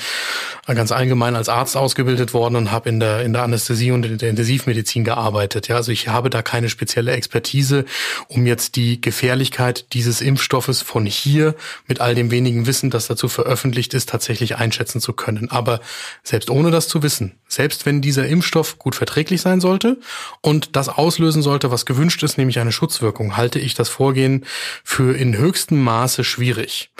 ganz 0.68 0.92
allgemein 0.92 1.36
als 1.36 1.48
Arzt 1.50 1.78
ausgebildet 1.78 2.34
worden 2.34 2.56
und 2.56 2.72
habe 2.72 2.90
in 2.90 3.00
der 3.00 3.22
in 3.22 3.34
der 3.34 3.44
Anästhesie 3.44 3.92
und 3.92 4.06
in 4.06 4.18
der 4.18 4.30
Intensivmedizin 4.30 5.04
gearbeitet. 5.06 5.68
Ja, 5.70 5.78
also 5.78 5.92
ich 5.92 6.10
habe 6.10 6.30
da 6.30 6.42
keine 6.42 6.70
spezielle 6.70 7.12
Expertise, 7.12 7.86
um 8.28 8.46
jetzt 8.46 8.76
die 8.76 9.00
Gefährlichkeit 9.00 9.94
dieses 9.94 10.22
Impfstoffes 10.22 10.82
von 10.82 11.06
hier 11.06 11.56
mit 11.88 12.02
all 12.02 12.14
dem 12.14 12.30
wenigen 12.30 12.68
Wissen, 12.68 12.90
das 12.90 13.08
dazu 13.08 13.30
veröffentlicht 13.30 13.94
ist, 13.94 14.10
tatsächlich 14.10 14.58
einschätzen 14.58 15.00
zu 15.00 15.14
können. 15.14 15.50
Aber 15.50 15.80
selbst 16.24 16.50
ohne 16.50 16.70
das 16.70 16.88
zu 16.88 17.02
wissen, 17.02 17.36
selbst 17.50 17.86
wenn 17.86 18.02
dieser 18.02 18.28
Impfstoff 18.28 18.80
gut 18.80 18.96
verträglich 18.96 19.42
sein 19.42 19.60
sollte 19.60 20.00
und 20.42 20.76
das 20.76 20.88
auslösen 20.88 21.42
sollte, 21.42 21.72
was 21.72 21.86
gewünscht 21.86 22.24
ist, 22.24 22.38
nämlich 22.38 22.60
eine 22.60 22.72
Schutzwirkung, 22.72 23.36
halte 23.36 23.60
ich 23.60 23.74
das 23.74 23.90
Vorgehen 23.90 24.46
für 24.84 25.18
in 25.18 25.36
höchstem 25.36 25.82
Maße 25.84 26.24
schwierig. 26.24 26.92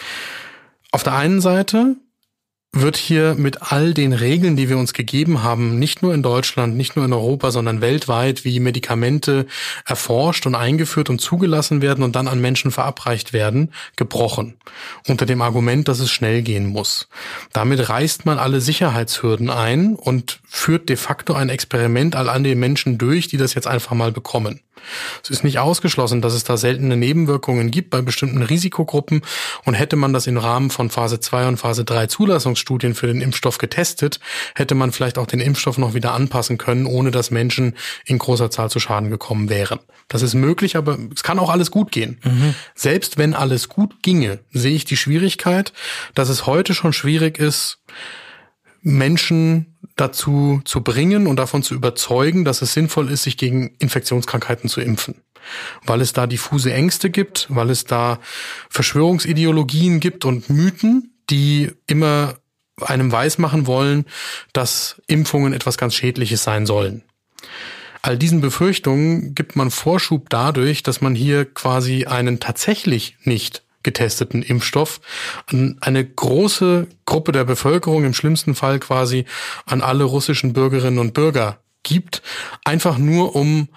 Auf 0.92 1.04
der 1.04 1.14
einen 1.14 1.40
Seite 1.40 1.96
wird 2.72 2.98
hier 2.98 3.34
mit 3.34 3.72
all 3.72 3.96
den 3.96 4.14
Regeln, 4.14 4.56
die 4.56 4.70
wir 4.70 4.78
uns 4.78 4.94
gegeben 4.94 5.42
haben, 5.42 5.80
nicht 5.80 6.04
nur 6.04 6.14
in 6.14 6.22
Deutschland, 6.22 6.78
nicht 6.78 6.96
nur 6.96 7.06
in 7.06 7.14
Europa, 7.14 7.50
sondern 7.50 7.82
weltweit, 7.82 8.46
wie 8.46 8.60
Medikamente 8.60 9.48
erforscht 9.86 10.46
und 10.46 10.54
eingeführt 10.54 11.10
und 11.10 11.20
zugelassen 11.20 11.82
werden 11.82 12.04
und 12.04 12.16
dann 12.16 12.28
an 12.28 12.40
Menschen 12.40 12.70
verabreicht 12.70 13.34
werden, 13.34 13.74
gebrochen. 13.96 14.58
Unter 15.08 15.26
dem 15.26 15.42
Argument, 15.42 15.88
dass 15.88 16.00
es 16.00 16.12
schnell 16.12 16.44
gehen 16.44 16.68
muss. 16.68 17.10
Damit 17.54 17.90
reißt 17.90 18.28
man 18.28 18.38
alle 18.38 18.62
Sicherheitshürden 18.62 19.50
ein 19.50 19.96
und 19.96 20.40
führt 20.48 20.90
de 20.90 20.96
facto 20.96 21.34
ein 21.34 21.50
Experiment 21.50 22.16
all 22.16 22.30
an 22.30 22.44
den 22.44 22.60
Menschen 22.60 23.00
durch, 23.00 23.28
die 23.28 23.38
das 23.38 23.56
jetzt 23.56 23.68
einfach 23.68 23.96
mal 23.96 24.12
bekommen. 24.12 24.62
Es 25.24 25.30
ist 25.30 25.44
nicht 25.44 25.60
ausgeschlossen, 25.60 26.22
dass 26.22 26.34
es 26.34 26.44
da 26.44 26.58
seltene 26.58 26.98
Nebenwirkungen 26.98 27.72
gibt 27.72 27.90
bei 27.90 28.02
bestimmten 28.02 28.42
Risikogruppen 28.42 29.22
und 29.66 29.74
hätte 29.74 29.96
man 29.96 30.14
das 30.14 30.28
im 30.28 30.38
Rahmen 30.38 30.70
von 30.70 30.90
Phase 30.90 31.20
2 31.20 31.48
und 31.48 31.58
Phase 31.58 31.86
3 31.86 32.08
Zulassungsstudien 32.08 32.96
für 32.96 33.08
den 33.08 33.22
Impfstoff 33.22 33.58
getestet, 33.58 34.20
hätte 34.56 34.76
man 34.76 34.92
vielleicht 34.92 35.18
auch 35.18 35.28
den 35.28 35.40
Impfstoff 35.40 35.78
noch 35.78 35.94
wieder 35.94 36.14
anpassen 36.14 36.58
können, 36.58 36.86
ohne 36.86 37.12
dass 37.12 37.32
Menschen 37.32 37.76
in 38.06 38.18
großer 38.18 38.52
Zahl 38.52 38.70
zu 38.70 38.80
Schaden 38.80 39.10
gekommen 39.10 39.50
wären. 39.50 39.80
Das 40.08 40.22
ist 40.22 40.34
möglich, 40.34 40.76
aber 40.76 40.98
es 41.14 41.24
kann 41.24 41.40
auch 41.40 41.50
alles 41.50 41.72
gut 41.72 41.92
gehen. 41.92 42.20
Mhm. 42.24 42.56
Selbst 42.76 43.18
wenn 43.18 43.34
alles 43.34 43.70
gut 43.70 44.02
ginge, 44.02 44.40
sehe 44.52 44.76
ich 44.76 44.86
die 44.86 44.98
Schwierigkeit, 44.98 45.74
dass 46.16 46.30
es 46.30 46.46
heute 46.46 46.74
schon 46.74 46.94
schwierig 46.94 47.38
ist, 47.38 47.80
Menschen 48.82 49.78
dazu 50.00 50.62
zu 50.66 50.82
bringen 50.82 51.28
und 51.28 51.38
davon 51.38 51.64
zu 51.64 51.74
überzeugen, 51.74 52.46
dass 52.46 52.62
es 52.62 52.74
sinnvoll 52.74 53.10
ist, 53.10 53.24
sich 53.24 53.38
gegen 53.38 53.76
Infektionskrankheiten 53.80 54.70
zu 54.70 54.82
impfen. 54.82 55.16
Weil 55.86 56.02
es 56.02 56.14
da 56.14 56.28
diffuse 56.28 56.74
Ängste 56.74 57.10
gibt, 57.10 57.48
weil 57.50 57.70
es 57.70 57.86
da 57.86 58.20
Verschwörungsideologien 58.70 60.00
gibt 60.00 60.26
und 60.26 60.50
Mythen, 60.50 61.14
die 61.30 61.72
immer 61.88 62.36
einem 62.82 63.12
weismachen 63.12 63.68
wollen, 63.68 64.06
dass 64.54 65.02
Impfungen 65.08 65.54
etwas 65.54 65.78
ganz 65.78 65.96
Schädliches 65.96 66.44
sein 66.44 66.66
sollen. 66.66 67.04
All 68.02 68.18
diesen 68.18 68.40
Befürchtungen 68.40 69.36
gibt 69.36 69.56
man 69.56 69.72
Vorschub 69.72 70.30
dadurch, 70.30 70.84
dass 70.84 71.02
man 71.02 71.16
hier 71.16 71.46
quasi 71.46 72.06
einen 72.06 72.40
tatsächlich 72.40 73.18
nicht 73.24 73.64
getesteten 73.84 74.44
Impfstoff 74.44 75.00
an 75.48 75.78
eine 75.82 76.06
große 76.06 76.88
Gruppe 77.06 77.32
der 77.32 77.46
Bevölkerung, 77.46 78.04
im 78.04 78.14
schlimmsten 78.14 78.56
Fall 78.56 78.80
quasi 78.80 79.26
an 79.66 79.82
alle 79.82 80.04
russischen 80.04 80.54
Bürgerinnen 80.54 81.00
und 81.00 81.14
Bürger 81.14 81.60
gibt, 81.84 82.22
einfach 82.66 82.98
nur 82.98 83.36
um 83.36 83.70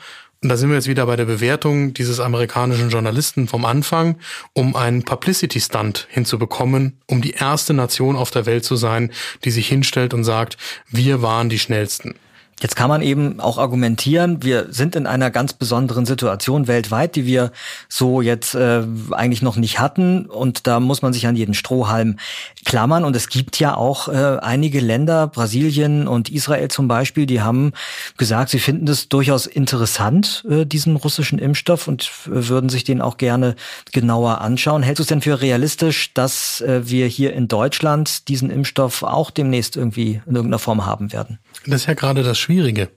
und 0.43 0.49
da 0.49 0.57
sind 0.57 0.71
wir 0.71 0.77
jetzt 0.77 0.89
wieder 0.89 1.07
bei 1.07 1.15
der 1.15 1.25
Bewertung 1.25 1.95
dieses 1.95 2.19
amerikanischen 2.19 2.91
Journalisten 2.91 3.47
vom 3.47 3.65
Anfang, 3.65 4.19
um 4.55 4.75
einen 4.75 5.05
Publicity-Stunt 5.05 6.09
hinzubekommen, 6.11 6.99
um 7.07 7.23
die 7.23 7.31
erste 7.31 7.75
Nation 7.75 8.17
auf 8.17 8.33
der 8.33 8.45
Welt 8.45 8.65
zu 8.65 8.75
sein, 8.75 9.13
die 9.45 9.53
sich 9.53 9.69
hinstellt 9.69 10.15
und 10.15 10.25
sagt, 10.25 10.57
wir 10.89 11.23
waren 11.23 11.49
die 11.49 11.61
Schnellsten. 11.61 12.17
Jetzt 12.63 12.77
kann 12.77 12.89
man 12.89 13.03
eben 13.03 13.41
auch 13.41 13.59
argumentieren, 13.59 14.45
wir 14.45 14.69
sind 14.71 14.95
in 14.95 15.09
einer 15.09 15.33
ganz 15.33 15.53
besonderen 15.53 16.07
Situation 16.07 16.69
weltweit, 16.69 17.17
die 17.17 17.27
wir 17.27 17.51
so 17.89 18.23
jetzt 18.23 18.55
äh, 18.55 18.85
eigentlich 19.11 19.43
noch 19.43 19.57
nicht 19.57 19.81
hatten. 19.81 20.27
Und 20.27 20.69
da 20.69 20.79
muss 20.79 21.03
man 21.03 21.13
sich 21.13 21.27
an 21.27 21.35
jeden 21.35 21.55
Strohhalm 21.55 22.19
klammern. 22.65 23.05
Und 23.05 23.17
es 23.17 23.29
gibt 23.29 23.59
ja 23.59 23.77
auch 23.77 24.07
äh, 24.07 24.39
einige 24.41 24.79
Länder, 24.79 25.27
Brasilien 25.27 26.07
und 26.07 26.29
Israel 26.29 26.69
zum 26.69 26.87
Beispiel, 26.87 27.27
die 27.27 27.41
haben 27.41 27.73
gesagt, 28.17 28.51
sie 28.51 28.61
finden 28.61 28.87
es 28.87 29.09
durchaus 29.09 29.47
interessant, 29.47 30.45
äh, 30.49 30.65
diesen 30.65 30.95
russischen 30.95 31.41
Impfstoff 31.41 31.89
und 31.89 32.13
äh, 32.27 32.49
würden 32.49 32.69
sich 32.69 32.85
den 32.85 33.01
auch 33.01 33.17
gerne 33.17 33.57
genauer 33.91 34.41
anschauen. 34.41 34.85
Hältst 34.85 35.01
du 35.01 35.03
es 35.03 35.09
denn 35.09 35.21
für 35.21 35.41
realistisch, 35.41 36.15
dass 36.15 36.61
äh, 36.61 36.89
wir 36.89 37.09
hier 37.09 37.33
in 37.33 37.49
Deutschland 37.49 38.29
diesen 38.29 38.51
Impfstoff 38.51 39.03
auch 39.03 39.33
demnächst 39.33 39.77
irgendwie 39.77 40.23
in 40.27 40.37
irgendeiner 40.37 40.61
Form 40.61 40.87
haben 40.87 41.13
werden? 41.13 41.41
Das 41.67 41.83
ist 41.83 41.87
ja 41.87 41.95
gerade 41.95 42.23
das 42.23 42.39
Schwierige. 42.53 42.91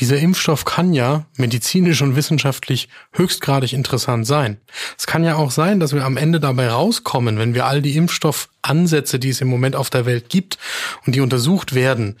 Dieser 0.00 0.18
Impfstoff 0.18 0.64
kann 0.64 0.92
ja 0.92 1.26
medizinisch 1.36 2.02
und 2.02 2.16
wissenschaftlich 2.16 2.88
höchstgradig 3.12 3.72
interessant 3.72 4.26
sein. 4.26 4.58
Es 4.96 5.06
kann 5.06 5.24
ja 5.24 5.36
auch 5.36 5.50
sein, 5.50 5.80
dass 5.80 5.92
wir 5.92 6.04
am 6.04 6.16
Ende 6.16 6.40
dabei 6.40 6.68
rauskommen, 6.68 7.38
wenn 7.38 7.54
wir 7.54 7.66
all 7.66 7.82
die 7.82 7.96
Impfstoffansätze, 7.96 9.18
die 9.18 9.30
es 9.30 9.40
im 9.40 9.48
Moment 9.48 9.76
auf 9.76 9.90
der 9.90 10.06
Welt 10.06 10.28
gibt 10.28 10.58
und 11.06 11.14
die 11.14 11.20
untersucht 11.20 11.74
werden, 11.74 12.16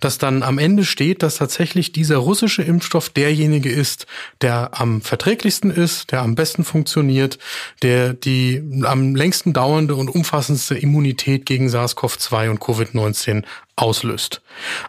dass 0.00 0.18
dann 0.18 0.42
am 0.42 0.58
Ende 0.58 0.84
steht, 0.84 1.22
dass 1.22 1.36
tatsächlich 1.36 1.92
dieser 1.92 2.18
russische 2.18 2.62
Impfstoff 2.62 3.08
derjenige 3.08 3.70
ist, 3.70 4.06
der 4.40 4.70
am 4.80 5.00
verträglichsten 5.00 5.70
ist, 5.70 6.12
der 6.12 6.22
am 6.22 6.34
besten 6.34 6.64
funktioniert, 6.64 7.38
der 7.82 8.12
die 8.12 8.62
am 8.84 9.14
längsten 9.14 9.52
dauernde 9.52 9.94
und 9.94 10.08
umfassendste 10.08 10.76
Immunität 10.76 11.46
gegen 11.46 11.68
SARS-CoV-2 11.68 12.50
und 12.50 12.60
Covid-19 12.60 13.44
auslöst. 13.76 14.40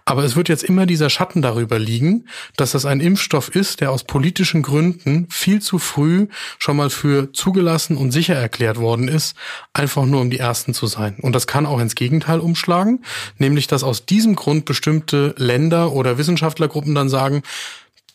Aber 0.06 0.24
es 0.24 0.36
wird 0.36 0.48
jetzt 0.48 0.63
immer 0.63 0.86
dieser 0.86 1.10
Schatten 1.10 1.42
darüber 1.42 1.77
liegen, 1.88 2.27
dass 2.56 2.72
das 2.72 2.86
ein 2.86 3.00
Impfstoff 3.00 3.56
ist, 3.56 3.82
der 3.82 3.91
aus 3.91 4.03
politischen 4.03 4.62
Gründen 4.62 5.27
viel 5.32 5.62
zu 5.62 5.79
früh 5.79 6.27
schon 6.60 6.77
mal 6.77 6.89
für 6.89 7.34
zugelassen 7.34 7.98
und 7.98 8.12
sicher 8.12 8.36
erklärt 8.36 8.77
worden 8.77 9.08
ist, 9.08 9.36
einfach 9.74 10.06
nur 10.06 10.22
um 10.22 10.29
die 10.29 10.39
Ersten 10.39 10.74
zu 10.74 10.86
sein. 10.88 11.17
Und 11.22 11.34
das 11.34 11.48
kann 11.48 11.65
auch 11.65 11.79
ins 11.79 11.96
Gegenteil 11.96 12.39
umschlagen, 12.39 13.03
nämlich 13.38 13.67
dass 13.67 13.84
aus 13.84 14.06
diesem 14.06 14.36
Grund 14.36 14.65
bestimmte 14.65 15.34
Länder 15.38 15.94
oder 15.94 16.17
Wissenschaftlergruppen 16.17 16.94
dann 16.94 17.10
sagen, 17.10 17.41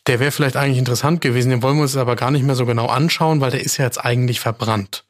der 0.07 0.19
wäre 0.19 0.31
vielleicht 0.31 0.57
eigentlich 0.57 0.79
interessant 0.79 1.21
gewesen, 1.21 1.49
den 1.49 1.63
wollen 1.63 1.77
wir 1.77 1.83
uns 1.83 1.95
aber 1.95 2.15
gar 2.15 2.31
nicht 2.31 2.45
mehr 2.45 2.55
so 2.55 2.65
genau 2.65 2.87
anschauen, 2.87 3.41
weil 3.41 3.51
der 3.51 3.63
ist 3.63 3.77
ja 3.77 3.85
jetzt 3.85 4.03
eigentlich 4.03 4.39
verbrannt. 4.39 5.05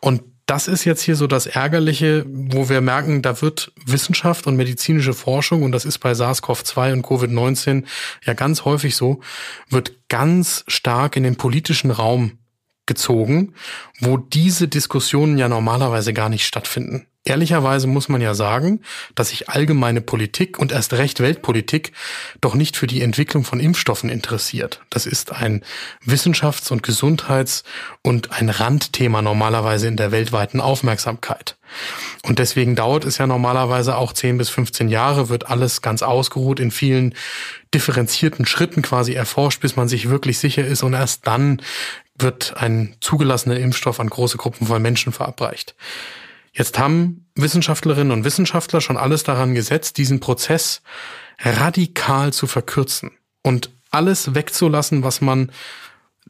Und 0.00 0.22
das 0.46 0.68
ist 0.68 0.84
jetzt 0.84 1.02
hier 1.02 1.16
so 1.16 1.26
das 1.26 1.46
Ärgerliche, 1.46 2.24
wo 2.26 2.68
wir 2.68 2.80
merken, 2.80 3.22
da 3.22 3.40
wird 3.40 3.72
Wissenschaft 3.86 4.46
und 4.46 4.56
medizinische 4.56 5.14
Forschung, 5.14 5.62
und 5.62 5.72
das 5.72 5.84
ist 5.84 5.98
bei 5.98 6.12
SARS-CoV-2 6.12 6.92
und 6.92 7.06
Covid-19 7.06 7.84
ja 8.24 8.34
ganz 8.34 8.64
häufig 8.64 8.94
so, 8.96 9.20
wird 9.70 9.94
ganz 10.08 10.64
stark 10.68 11.16
in 11.16 11.22
den 11.22 11.36
politischen 11.36 11.90
Raum 11.90 12.38
gezogen, 12.86 13.54
wo 14.00 14.16
diese 14.16 14.68
Diskussionen 14.68 15.38
ja 15.38 15.48
normalerweise 15.48 16.12
gar 16.12 16.28
nicht 16.28 16.46
stattfinden. 16.46 17.06
Ehrlicherweise 17.26 17.86
muss 17.86 18.10
man 18.10 18.20
ja 18.20 18.34
sagen, 18.34 18.82
dass 19.14 19.30
sich 19.30 19.48
allgemeine 19.48 20.02
Politik 20.02 20.58
und 20.58 20.72
erst 20.72 20.92
recht 20.92 21.20
Weltpolitik 21.20 21.92
doch 22.42 22.54
nicht 22.54 22.76
für 22.76 22.86
die 22.86 23.00
Entwicklung 23.00 23.44
von 23.44 23.60
Impfstoffen 23.60 24.10
interessiert. 24.10 24.82
Das 24.90 25.06
ist 25.06 25.32
ein 25.32 25.62
Wissenschafts- 26.04 26.70
und 26.70 26.82
Gesundheits- 26.82 27.64
und 28.02 28.32
ein 28.32 28.50
Randthema 28.50 29.22
normalerweise 29.22 29.88
in 29.88 29.96
der 29.96 30.12
weltweiten 30.12 30.60
Aufmerksamkeit. 30.60 31.56
Und 32.24 32.38
deswegen 32.38 32.76
dauert 32.76 33.06
es 33.06 33.16
ja 33.16 33.26
normalerweise 33.26 33.96
auch 33.96 34.12
10 34.12 34.36
bis 34.36 34.50
15 34.50 34.90
Jahre, 34.90 35.30
wird 35.30 35.48
alles 35.48 35.80
ganz 35.80 36.02
ausgeruht 36.02 36.60
in 36.60 36.70
vielen 36.70 37.14
differenzierten 37.72 38.44
Schritten 38.44 38.82
quasi 38.82 39.14
erforscht, 39.14 39.60
bis 39.60 39.76
man 39.76 39.88
sich 39.88 40.10
wirklich 40.10 40.38
sicher 40.38 40.64
ist 40.64 40.82
und 40.82 40.92
erst 40.92 41.26
dann 41.26 41.62
wird 42.16 42.56
ein 42.56 42.96
zugelassener 43.00 43.58
Impfstoff 43.58 44.00
an 44.00 44.08
große 44.08 44.36
Gruppen 44.36 44.66
von 44.66 44.80
Menschen 44.80 45.12
verabreicht. 45.12 45.74
Jetzt 46.52 46.78
haben 46.78 47.26
Wissenschaftlerinnen 47.34 48.12
und 48.12 48.24
Wissenschaftler 48.24 48.80
schon 48.80 48.96
alles 48.96 49.24
daran 49.24 49.54
gesetzt, 49.54 49.98
diesen 49.98 50.20
Prozess 50.20 50.82
radikal 51.40 52.32
zu 52.32 52.46
verkürzen 52.46 53.10
und 53.42 53.70
alles 53.90 54.34
wegzulassen, 54.34 55.02
was 55.02 55.20
man, 55.20 55.50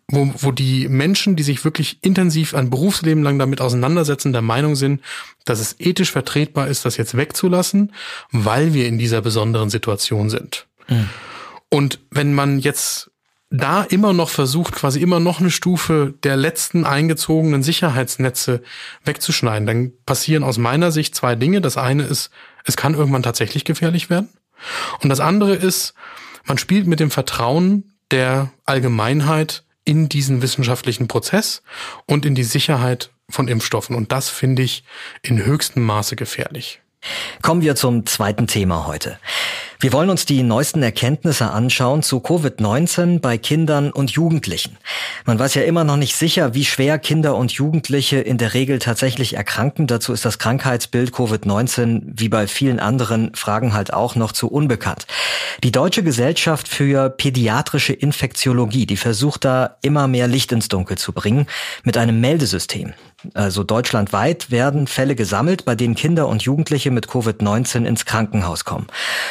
wo, 0.08 0.32
wo 0.38 0.50
die 0.50 0.88
Menschen, 0.88 1.36
die 1.36 1.42
sich 1.42 1.64
wirklich 1.64 1.98
intensiv 2.00 2.54
ein 2.54 2.70
Berufsleben 2.70 3.22
lang 3.22 3.38
damit 3.38 3.60
auseinandersetzen, 3.60 4.32
der 4.32 4.42
Meinung 4.42 4.76
sind, 4.76 5.02
dass 5.44 5.60
es 5.60 5.76
ethisch 5.78 6.12
vertretbar 6.12 6.68
ist, 6.68 6.86
das 6.86 6.96
jetzt 6.96 7.16
wegzulassen, 7.16 7.92
weil 8.30 8.72
wir 8.72 8.86
in 8.86 8.98
dieser 8.98 9.20
besonderen 9.20 9.68
Situation 9.68 10.30
sind. 10.30 10.66
Mhm. 10.88 11.10
Und 11.68 11.98
wenn 12.10 12.34
man 12.34 12.60
jetzt 12.60 13.10
da 13.56 13.82
immer 13.82 14.12
noch 14.12 14.30
versucht, 14.30 14.74
quasi 14.74 15.00
immer 15.00 15.20
noch 15.20 15.40
eine 15.40 15.50
Stufe 15.50 16.14
der 16.24 16.36
letzten 16.36 16.84
eingezogenen 16.84 17.62
Sicherheitsnetze 17.62 18.62
wegzuschneiden, 19.04 19.66
dann 19.66 19.92
passieren 20.06 20.42
aus 20.42 20.58
meiner 20.58 20.90
Sicht 20.90 21.14
zwei 21.14 21.36
Dinge. 21.36 21.60
Das 21.60 21.76
eine 21.76 22.02
ist, 22.02 22.30
es 22.64 22.76
kann 22.76 22.94
irgendwann 22.94 23.22
tatsächlich 23.22 23.64
gefährlich 23.64 24.10
werden. 24.10 24.28
Und 25.02 25.08
das 25.08 25.20
andere 25.20 25.54
ist, 25.54 25.94
man 26.44 26.58
spielt 26.58 26.86
mit 26.86 27.00
dem 27.00 27.10
Vertrauen 27.10 27.94
der 28.10 28.50
Allgemeinheit 28.64 29.64
in 29.84 30.08
diesen 30.08 30.42
wissenschaftlichen 30.42 31.08
Prozess 31.08 31.62
und 32.06 32.24
in 32.26 32.34
die 32.34 32.44
Sicherheit 32.44 33.10
von 33.28 33.48
Impfstoffen. 33.48 33.94
Und 33.94 34.12
das 34.12 34.30
finde 34.30 34.62
ich 34.62 34.84
in 35.22 35.44
höchstem 35.44 35.84
Maße 35.84 36.16
gefährlich. 36.16 36.80
Kommen 37.42 37.60
wir 37.60 37.76
zum 37.76 38.06
zweiten 38.06 38.46
Thema 38.46 38.86
heute. 38.86 39.18
Wir 39.84 39.92
wollen 39.92 40.08
uns 40.08 40.24
die 40.24 40.42
neuesten 40.42 40.82
Erkenntnisse 40.82 41.50
anschauen 41.50 42.02
zu 42.02 42.16
Covid-19 42.16 43.20
bei 43.20 43.36
Kindern 43.36 43.92
und 43.92 44.12
Jugendlichen. 44.12 44.78
Man 45.26 45.38
weiß 45.38 45.52
ja 45.56 45.62
immer 45.64 45.84
noch 45.84 45.98
nicht 45.98 46.16
sicher, 46.16 46.54
wie 46.54 46.64
schwer 46.64 46.98
Kinder 46.98 47.36
und 47.36 47.52
Jugendliche 47.52 48.16
in 48.16 48.38
der 48.38 48.54
Regel 48.54 48.78
tatsächlich 48.78 49.34
erkranken. 49.34 49.86
Dazu 49.86 50.14
ist 50.14 50.24
das 50.24 50.38
Krankheitsbild 50.38 51.10
Covid-19 51.10 52.00
wie 52.06 52.30
bei 52.30 52.46
vielen 52.46 52.80
anderen 52.80 53.34
Fragen 53.34 53.74
halt 53.74 53.92
auch 53.92 54.14
noch 54.14 54.32
zu 54.32 54.48
unbekannt. 54.48 55.06
Die 55.62 55.70
Deutsche 55.70 56.02
Gesellschaft 56.02 56.66
für 56.66 57.10
pädiatrische 57.10 57.92
Infektiologie, 57.92 58.86
die 58.86 58.96
versucht 58.96 59.44
da 59.44 59.76
immer 59.82 60.08
mehr 60.08 60.28
Licht 60.28 60.50
ins 60.52 60.68
Dunkel 60.68 60.96
zu 60.96 61.12
bringen 61.12 61.46
mit 61.82 61.98
einem 61.98 62.22
Meldesystem. 62.22 62.94
Also 63.34 63.64
deutschlandweit, 63.64 64.50
werden 64.50 64.86
Fälle 64.86 65.14
gesammelt, 65.14 65.64
bei 65.64 65.74
denen 65.74 65.94
Kinder 65.94 66.28
und 66.28 66.42
Jugendliche 66.42 66.90
mit 66.90 67.06
Covid-19 67.06 67.84
ins 67.84 68.04
Krankenhaus 68.04 68.64
kommen. 68.64 68.86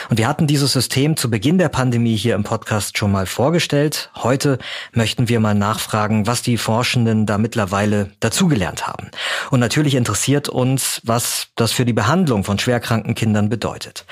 Und 0.09 0.17
wir 0.17 0.27
hatten 0.27 0.47
dieses 0.47 0.73
System 0.73 1.15
zu 1.17 1.29
Beginn 1.29 1.57
der 1.57 1.69
Pandemie 1.69 2.15
hier 2.15 2.35
im 2.35 2.43
Podcast 2.43 2.97
schon 2.97 3.11
mal 3.11 3.25
vorgestellt. 3.25 4.09
Heute 4.15 4.57
möchten 4.91 5.29
wir 5.29 5.39
mal 5.39 5.55
nachfragen, 5.55 6.27
was 6.27 6.41
die 6.41 6.57
Forschenden 6.57 7.25
da 7.25 7.37
mittlerweile 7.37 8.11
dazugelernt 8.19 8.87
haben. 8.87 9.11
Und 9.51 9.59
natürlich 9.59 9.95
interessiert 9.95 10.49
uns, 10.49 11.01
was 11.03 11.47
das 11.55 11.71
für 11.71 11.85
die 11.85 11.93
Behandlung 11.93 12.43
von 12.43 12.57
schwerkranken 12.59 13.15
Kindern 13.15 13.49
bedeutet. 13.49 14.05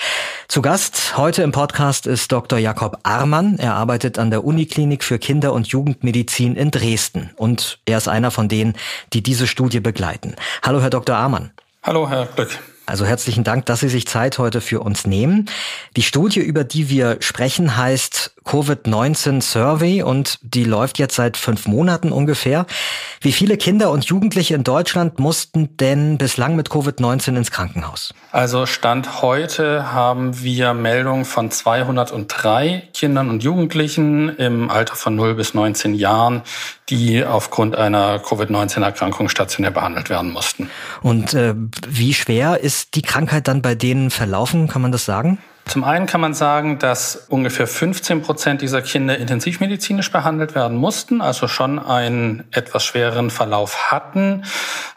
Zu 0.52 0.62
Gast 0.62 1.16
heute 1.16 1.44
im 1.44 1.54
Podcast 1.54 2.06
ist 2.06 2.30
Dr. 2.30 2.60
Jakob 2.60 3.00
Armann. 3.04 3.58
Er 3.58 3.76
arbeitet 3.76 4.20
an 4.20 4.32
der 4.32 4.44
Uniklinik 4.44 5.02
für 5.02 5.18
Kinder- 5.18 5.54
und 5.54 5.68
Jugendmedizin 5.68 6.58
in 6.58 6.72
Dresden. 6.72 7.30
Und 7.38 7.80
er 7.86 7.98
ist 7.98 8.10
einer 8.10 8.32
von 8.32 8.50
denen, 8.50 8.74
die 9.14 9.24
diese 9.24 9.48
Studie 9.48 9.80
begleiten. 9.80 10.36
Hallo, 10.62 10.82
Herr 10.82 10.90
Dr. 10.90 11.16
Armann. 11.16 11.52
Hallo, 11.84 12.10
Herr 12.10 12.26
Glück. 12.26 12.60
Also 12.86 13.06
herzlichen 13.06 13.46
Dank, 13.46 13.66
dass 13.68 13.80
Sie 13.80 13.88
sich 13.88 14.06
Zeit 14.06 14.40
heute 14.40 14.60
für 14.60 14.82
uns 14.82 15.08
nehmen. 15.08 15.50
Die 15.96 16.02
Studie, 16.02 16.42
über 16.42 16.66
die 16.66 16.90
wir 16.90 17.16
sprechen, 17.22 17.78
heißt 17.78 18.34
Covid-19 18.46 19.42
Survey 19.42 20.02
und 20.04 20.40
die 20.42 20.64
läuft 20.64 20.98
jetzt 20.98 21.16
seit 21.16 21.38
fünf 21.38 21.68
Monaten 21.68 22.12
ungefähr. 22.12 22.66
Wie 23.22 23.32
viele 23.32 23.56
Kinder 23.58 23.92
und 23.92 24.06
Jugendliche 24.06 24.56
in 24.56 24.64
Deutschland 24.64 25.20
mussten 25.20 25.78
denn 25.78 26.18
bislang 26.18 26.56
mit 26.56 26.70
Covid-19 26.70 27.38
ins 27.38 27.52
Krankenhaus? 27.52 28.14
Also 28.32 28.66
Stand 28.66 29.22
heute 29.22 29.94
haben 29.94 30.42
wir 30.42 30.74
Meldungen 30.74 31.26
von 31.26 31.52
203 31.52 32.90
Kindern 32.94 33.30
und 33.30 33.44
Jugendlichen 33.44 34.30
im 34.38 34.70
Alter 34.70 34.96
von 34.96 35.16
0 35.16 35.36
bis 35.36 35.54
19 35.54 35.94
Jahren, 35.94 36.42
die 36.90 37.24
aufgrund 37.24 37.76
einer 37.76 38.20
Covid-19-Erkrankung 38.20 39.30
stationär 39.30 39.72
behandelt 39.72 40.10
werden 40.10 40.32
mussten. 40.32 40.70
Und 41.02 41.34
äh, 41.34 41.54
wie 41.88 42.14
schwer 42.14 42.60
ist 42.60 42.96
die 42.96 43.02
Krankheit 43.02 43.48
dann 43.48 43.62
bei 43.62 43.76
denen 43.76 44.10
verlaufen, 44.10 44.68
kann 44.68 44.82
man 44.82 44.92
das 44.92 45.06
sagen? 45.06 45.38
Zum 45.66 45.84
einen 45.84 46.06
kann 46.06 46.22
man 46.22 46.34
sagen, 46.34 46.80
dass 46.80 47.28
ungefähr 47.30 47.68
15 47.68 48.22
Prozent 48.22 48.62
dieser 48.62 48.82
Kinder 48.82 49.18
intensivmedizinisch 49.18 50.12
behandelt 50.12 50.54
werden 50.54 50.78
mussten, 50.78 51.22
also 51.22 51.48
schon 51.48 51.80
einen 51.80 52.44
etwas 52.52 52.84
schwereren 52.84 53.30
Verlauf 53.30 53.92
hatten. 53.92 54.44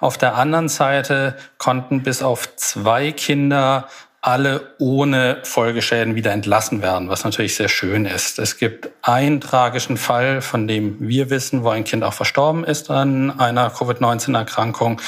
Auf 0.01 0.19
der 0.19 0.35
anderen 0.35 0.69
Seite 0.69 1.37
konnten 1.59 2.03
bis 2.03 2.23
auf 2.23 2.57
zwei 2.57 3.13
Kinder 3.13 3.87
alle 4.25 4.73
ohne 4.79 5.37
Folgeschäden 5.43 6.15
wieder 6.15 6.33
entlassen 6.33 6.81
werden, 6.81 7.11
was 7.11 7.25
natürlich 7.25 7.57
sehr 7.57 7.69
schön 7.69 8.07
ist. 8.07 8.39
Es 8.39 8.57
gibt 8.57 8.89
einen 9.03 9.43
tragischen 9.43 9.99
Fall, 9.99 10.41
von 10.41 10.67
dem 10.67 10.97
wir 10.99 11.29
wissen, 11.29 11.63
wo 11.63 11.69
ein 11.69 11.85
Kind 11.85 12.03
auch 12.03 12.15
verstorben 12.15 12.65
ist 12.65 12.91
an 12.91 13.39
einer 13.39 13.69
Covid-19-Erkrankung 13.69 15.03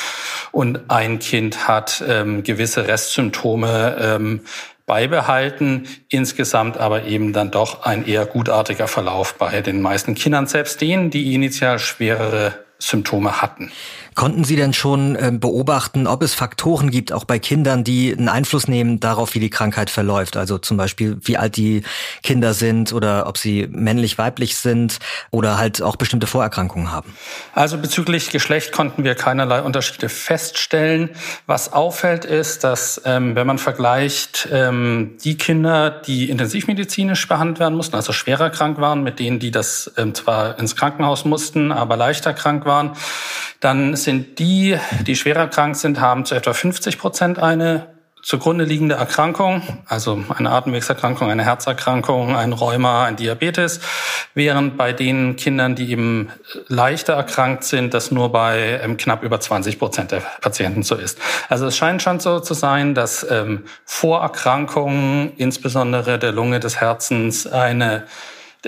und 0.53 0.91
ein 0.91 1.19
Kind 1.19 1.67
hat 1.67 2.05
ähm, 2.07 2.43
gewisse 2.43 2.87
Restsymptome 2.87 3.97
ähm, 3.99 4.41
beibehalten. 4.87 5.89
Insgesamt 6.09 6.79
aber 6.79 7.05
eben 7.05 7.33
dann 7.33 7.51
doch 7.51 7.83
ein 7.83 8.07
eher 8.07 8.25
gutartiger 8.25 8.89
Verlauf 8.89 9.35
bei 9.35 9.61
den 9.61 9.83
meisten 9.83 10.15
Kindern, 10.15 10.47
selbst 10.47 10.81
denen, 10.81 11.11
die 11.11 11.35
initial 11.35 11.79
schwerere 11.79 12.65
Symptome 12.79 13.43
hatten. 13.43 13.73
Konnten 14.17 14.45
Sie 14.45 14.57
denn 14.57 14.73
schon 14.73 15.15
ähm, 15.21 15.41
beobachten, 15.41 16.07
ob 16.07 16.23
es 16.23 16.33
Faktoren 16.33 16.91
gibt, 16.91 17.13
auch 17.13 17.25
bei 17.25 17.39
Kindern, 17.39 17.85
die 17.85 18.15
einen 18.17 18.31
Einfluss 18.31 18.67
nehmen 18.67 18.99
darauf, 18.99 19.35
wie 19.35 19.41
die 19.41 19.51
Krankheit 19.51 19.91
verläuft? 19.91 20.39
Also 20.39 20.57
zum 20.57 20.79
Beispiel, 20.79 21.19
wie 21.21 21.37
alt 21.37 21.59
die 21.59 21.83
Kinder 22.23 22.55
sind 22.55 22.95
oder 22.95 23.27
ob 23.27 23.37
sie 23.37 23.69
männlich, 23.71 24.17
weiblich 24.17 24.57
sind 24.57 25.01
oder 25.31 25.59
halt 25.59 25.83
auch 25.83 25.97
bestimmte 25.97 26.27
Vorerkrankungen 26.27 26.93
haben? 26.93 27.15
Also 27.55 27.77
bezüglich 27.77 28.31
Geschlecht 28.31 28.73
konnten 28.73 29.05
wir 29.05 29.15
keinerlei 29.17 29.61
Unterschiede 29.61 30.09
feststellen. 30.09 31.11
Was 31.45 31.75
auffällt 31.75 32.25
ist, 32.25 32.65
dass 32.65 33.03
ähm, 33.05 33.35
wenn 33.35 33.47
man 33.47 33.59
vergleicht 33.59 34.49
ähm, 34.51 35.19
die 35.23 35.37
Kinder, 35.37 35.91
die 35.91 36.31
intensivmedizinisch 36.31 37.29
behandelt 37.29 37.61
werden 37.61 37.75
mussten, 37.75 37.95
also 37.95 38.15
schwerer 38.15 38.49
krank 38.49 38.81
waren, 38.81 39.03
mit 39.03 39.19
denen, 39.19 39.41
die 39.41 39.51
das 39.51 39.93
ähm, 39.99 40.15
zwar 40.15 40.59
ins 40.59 40.75
Krankenhaus 40.75 41.27
mussten, 41.27 41.71
aber 41.71 41.99
leichter 41.99 42.33
krank 42.33 42.65
waren, 42.65 42.93
dann 43.61 43.97
sind 44.07 44.39
die, 44.39 44.79
die 45.03 45.17
schwerer 45.17 45.49
krank 45.49 45.77
sind, 45.77 46.01
haben 46.01 46.25
zu 46.25 46.35
etwa 46.35 46.55
50 46.55 46.99
Prozent 46.99 47.39
eine 47.39 47.89
zugrunde 48.23 48.65
liegende 48.65 48.95
Erkrankung, 48.95 49.63
also 49.87 50.25
eine 50.37 50.51
Atemwegserkrankung, 50.51 51.31
eine 51.31 51.45
Herzerkrankung, 51.45 52.35
ein 52.35 52.53
Rheuma, 52.53 53.05
ein 53.05 53.17
Diabetes, 53.17 53.81
während 54.35 54.77
bei 54.77 54.93
den 54.93 55.37
Kindern, 55.37 55.77
die 55.77 55.91
eben 55.91 56.31
leichter 56.67 57.13
erkrankt 57.15 57.65
sind, 57.65 57.95
das 57.95 58.11
nur 58.11 58.33
bei 58.33 58.81
ähm, 58.83 58.97
knapp 58.97 59.23
über 59.23 59.39
20 59.39 59.79
Prozent 59.79 60.13
der 60.13 60.23
Patienten 60.41 60.83
so 60.83 60.95
ist. 60.95 61.19
Also 61.49 61.67
es 61.67 61.77
scheint 61.77 62.03
schon 62.03 62.19
so 62.19 62.41
zu 62.41 62.55
sein, 62.55 62.95
dass 62.95 63.25
ähm, 63.31 63.65
Vorerkrankungen, 63.85 65.33
insbesondere 65.37 66.19
der 66.19 66.33
Lunge 66.33 66.59
des 66.59 66.81
Herzens, 66.81 67.47
eine 67.47 68.07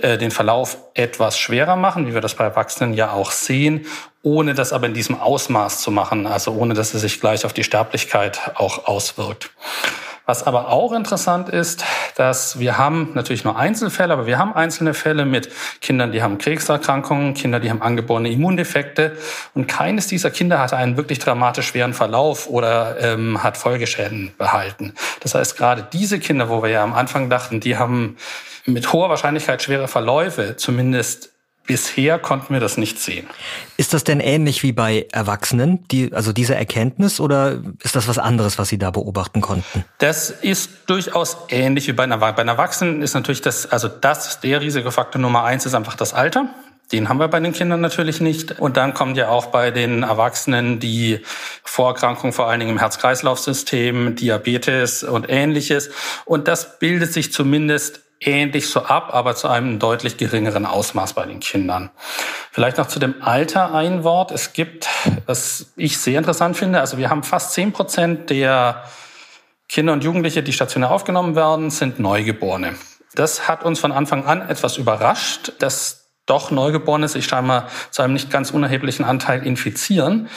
äh, 0.02 0.18
den 0.18 0.30
Verlauf 0.30 0.78
etwas 0.94 1.38
schwerer 1.38 1.76
machen, 1.76 2.06
wie 2.06 2.14
wir 2.14 2.20
das 2.20 2.34
bei 2.34 2.44
Erwachsenen 2.44 2.94
ja 2.94 3.12
auch 3.12 3.30
sehen, 3.30 3.86
ohne 4.28 4.52
das 4.52 4.74
aber 4.74 4.86
in 4.86 4.94
diesem 4.94 5.18
Ausmaß 5.18 5.80
zu 5.80 5.90
machen, 5.90 6.26
also 6.26 6.52
ohne 6.52 6.74
dass 6.74 6.92
es 6.92 7.00
sich 7.00 7.20
gleich 7.20 7.46
auf 7.46 7.54
die 7.54 7.64
Sterblichkeit 7.64 8.52
auch 8.56 8.86
auswirkt. 8.86 9.50
Was 10.26 10.42
aber 10.42 10.68
auch 10.68 10.92
interessant 10.92 11.48
ist, 11.48 11.82
dass 12.16 12.58
wir 12.58 12.76
haben 12.76 13.12
natürlich 13.14 13.44
nur 13.44 13.56
Einzelfälle, 13.56 14.12
aber 14.12 14.26
wir 14.26 14.38
haben 14.38 14.52
einzelne 14.52 14.92
Fälle 14.92 15.24
mit 15.24 15.48
Kindern, 15.80 16.12
die 16.12 16.22
haben 16.22 16.36
Krebserkrankungen, 16.36 17.32
Kinder, 17.32 17.60
die 17.60 17.70
haben 17.70 17.80
angeborene 17.80 18.28
Immundefekte 18.28 19.16
und 19.54 19.66
keines 19.66 20.06
dieser 20.06 20.30
Kinder 20.30 20.58
hatte 20.58 20.76
einen 20.76 20.98
wirklich 20.98 21.18
dramatisch 21.18 21.68
schweren 21.68 21.94
Verlauf 21.94 22.50
oder 22.50 23.00
ähm, 23.00 23.42
hat 23.42 23.56
Folgeschäden 23.56 24.34
behalten. 24.36 24.92
Das 25.20 25.34
heißt, 25.34 25.56
gerade 25.56 25.88
diese 25.90 26.18
Kinder, 26.18 26.50
wo 26.50 26.62
wir 26.62 26.68
ja 26.68 26.84
am 26.84 26.92
Anfang 26.92 27.30
dachten, 27.30 27.60
die 27.60 27.78
haben 27.78 28.18
mit 28.66 28.92
hoher 28.92 29.08
Wahrscheinlichkeit 29.08 29.62
schwere 29.62 29.88
Verläufe, 29.88 30.56
zumindest 30.56 31.30
Bisher 31.68 32.18
konnten 32.18 32.54
wir 32.54 32.60
das 32.60 32.78
nicht 32.78 32.98
sehen. 32.98 33.26
Ist 33.76 33.92
das 33.92 34.02
denn 34.02 34.20
ähnlich 34.20 34.62
wie 34.62 34.72
bei 34.72 35.06
Erwachsenen, 35.12 35.86
die, 35.88 36.14
also 36.14 36.32
diese 36.32 36.54
Erkenntnis, 36.54 37.20
oder 37.20 37.62
ist 37.84 37.94
das 37.94 38.08
was 38.08 38.16
anderes, 38.16 38.58
was 38.58 38.70
Sie 38.70 38.78
da 38.78 38.90
beobachten 38.90 39.42
konnten? 39.42 39.84
Das 39.98 40.30
ist 40.30 40.70
durchaus 40.86 41.36
ähnlich 41.50 41.86
wie 41.86 41.92
bei 41.92 42.04
einer, 42.04 42.16
bei 42.16 42.32
einer 42.32 42.52
Erwachsenen 42.52 43.02
ist 43.02 43.12
natürlich 43.12 43.42
das, 43.42 43.66
also 43.66 43.86
das, 43.86 44.40
der 44.40 44.62
Risikofaktor 44.62 45.20
Nummer 45.20 45.44
eins 45.44 45.66
ist 45.66 45.74
einfach 45.74 45.94
das 45.94 46.14
Alter. 46.14 46.48
Den 46.90 47.10
haben 47.10 47.20
wir 47.20 47.28
bei 47.28 47.38
den 47.38 47.52
Kindern 47.52 47.82
natürlich 47.82 48.22
nicht. 48.22 48.58
Und 48.58 48.78
dann 48.78 48.94
kommt 48.94 49.18
ja 49.18 49.28
auch 49.28 49.46
bei 49.46 49.70
den 49.70 50.04
Erwachsenen 50.04 50.80
die 50.80 51.20
Vorerkrankung 51.62 52.32
vor 52.32 52.48
allen 52.48 52.60
Dingen 52.60 52.72
im 52.72 52.78
Herz-Kreislauf-System, 52.78 54.16
Diabetes 54.16 55.04
und 55.04 55.26
ähnliches. 55.28 55.90
Und 56.24 56.48
das 56.48 56.78
bildet 56.78 57.12
sich 57.12 57.30
zumindest 57.30 58.00
ähnlich 58.20 58.68
so 58.68 58.82
ab, 58.82 59.10
aber 59.12 59.36
zu 59.36 59.48
einem 59.48 59.78
deutlich 59.78 60.16
geringeren 60.16 60.66
Ausmaß 60.66 61.12
bei 61.12 61.24
den 61.26 61.40
Kindern. 61.40 61.90
Vielleicht 62.50 62.78
noch 62.78 62.88
zu 62.88 62.98
dem 62.98 63.22
Alter 63.22 63.74
ein 63.74 64.04
Wort. 64.04 64.30
Es 64.32 64.52
gibt, 64.52 64.88
was 65.26 65.72
ich 65.76 65.98
sehr 65.98 66.18
interessant 66.18 66.56
finde, 66.56 66.80
also 66.80 66.98
wir 66.98 67.10
haben 67.10 67.22
fast 67.22 67.52
zehn 67.52 67.72
Prozent 67.72 68.30
der 68.30 68.84
Kinder 69.68 69.92
und 69.92 70.02
Jugendliche, 70.02 70.42
die 70.42 70.52
stationär 70.52 70.90
aufgenommen 70.90 71.36
werden, 71.36 71.70
sind 71.70 71.98
Neugeborene. 71.98 72.74
Das 73.14 73.48
hat 73.48 73.64
uns 73.64 73.78
von 73.78 73.92
Anfang 73.92 74.24
an 74.24 74.48
etwas 74.48 74.78
überrascht, 74.78 75.52
dass 75.58 76.08
doch 76.26 76.50
Neugeborene 76.50 77.08
sich 77.08 77.26
scheinbar 77.26 77.68
zu 77.90 78.02
einem 78.02 78.12
nicht 78.12 78.30
ganz 78.30 78.50
unerheblichen 78.50 79.04
Anteil 79.04 79.46
infizieren. 79.46 80.28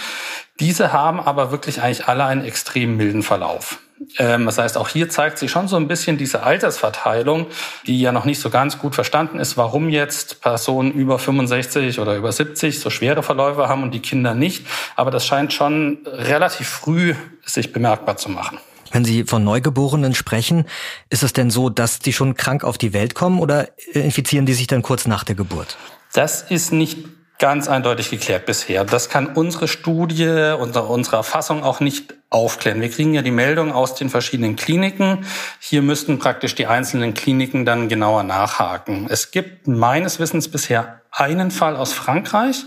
Diese 0.59 0.93
haben 0.93 1.19
aber 1.19 1.51
wirklich 1.51 1.81
eigentlich 1.81 2.07
alle 2.07 2.25
einen 2.25 2.45
extrem 2.45 2.97
milden 2.97 3.23
Verlauf. 3.23 3.79
Ähm, 4.17 4.45
das 4.45 4.57
heißt, 4.57 4.77
auch 4.77 4.89
hier 4.89 5.09
zeigt 5.09 5.37
sich 5.37 5.51
schon 5.51 5.67
so 5.67 5.75
ein 5.75 5.87
bisschen 5.87 6.17
diese 6.17 6.43
Altersverteilung, 6.43 7.47
die 7.85 8.01
ja 8.01 8.11
noch 8.11 8.25
nicht 8.25 8.39
so 8.39 8.49
ganz 8.49 8.77
gut 8.77 8.95
verstanden 8.95 9.39
ist, 9.39 9.57
warum 9.57 9.89
jetzt 9.89 10.41
Personen 10.41 10.91
über 10.91 11.19
65 11.19 11.99
oder 11.99 12.15
über 12.15 12.31
70 12.31 12.79
so 12.79 12.89
schwere 12.89 13.23
Verläufe 13.23 13.67
haben 13.67 13.83
und 13.83 13.91
die 13.91 14.01
Kinder 14.01 14.33
nicht. 14.33 14.65
Aber 14.95 15.11
das 15.11 15.25
scheint 15.25 15.53
schon 15.53 15.99
relativ 16.05 16.67
früh 16.67 17.15
sich 17.45 17.73
bemerkbar 17.73 18.17
zu 18.17 18.29
machen. 18.29 18.57
Wenn 18.91 19.05
Sie 19.05 19.23
von 19.23 19.43
Neugeborenen 19.43 20.13
sprechen, 20.13 20.65
ist 21.09 21.23
es 21.23 21.31
denn 21.31 21.49
so, 21.49 21.69
dass 21.69 21.99
die 21.99 22.11
schon 22.11 22.35
krank 22.35 22.65
auf 22.65 22.77
die 22.77 22.91
Welt 22.91 23.15
kommen 23.15 23.39
oder 23.39 23.69
infizieren 23.93 24.45
die 24.45 24.53
sich 24.53 24.67
dann 24.67 24.81
kurz 24.81 25.07
nach 25.07 25.23
der 25.23 25.35
Geburt? 25.35 25.77
Das 26.13 26.41
ist 26.41 26.73
nicht 26.73 26.97
ganz 27.39 27.69
eindeutig 27.69 28.09
geklärt 28.09 28.45
bisher. 28.45 28.83
Das 28.83 29.09
kann 29.09 29.27
unsere 29.27 29.69
Studie, 29.69 30.55
unsere, 30.59 30.85
unsere 30.85 31.15
Erfassung 31.15 31.63
auch 31.63 31.79
nicht 31.79 32.13
aufklären. 32.31 32.81
Wir 32.81 32.89
kriegen 32.89 33.13
ja 33.13 33.21
die 33.21 33.29
Meldung 33.29 33.71
aus 33.71 33.93
den 33.93 34.09
verschiedenen 34.09 34.55
Kliniken. 34.55 35.25
Hier 35.59 35.83
müssten 35.83 36.17
praktisch 36.17 36.55
die 36.55 36.65
einzelnen 36.65 37.13
Kliniken 37.13 37.65
dann 37.65 37.89
genauer 37.89 38.23
nachhaken. 38.23 39.05
Es 39.09 39.29
gibt 39.29 39.67
meines 39.67 40.19
Wissens 40.19 40.47
bisher 40.47 41.01
einen 41.11 41.51
Fall 41.51 41.75
aus 41.75 41.93
Frankreich 41.93 42.65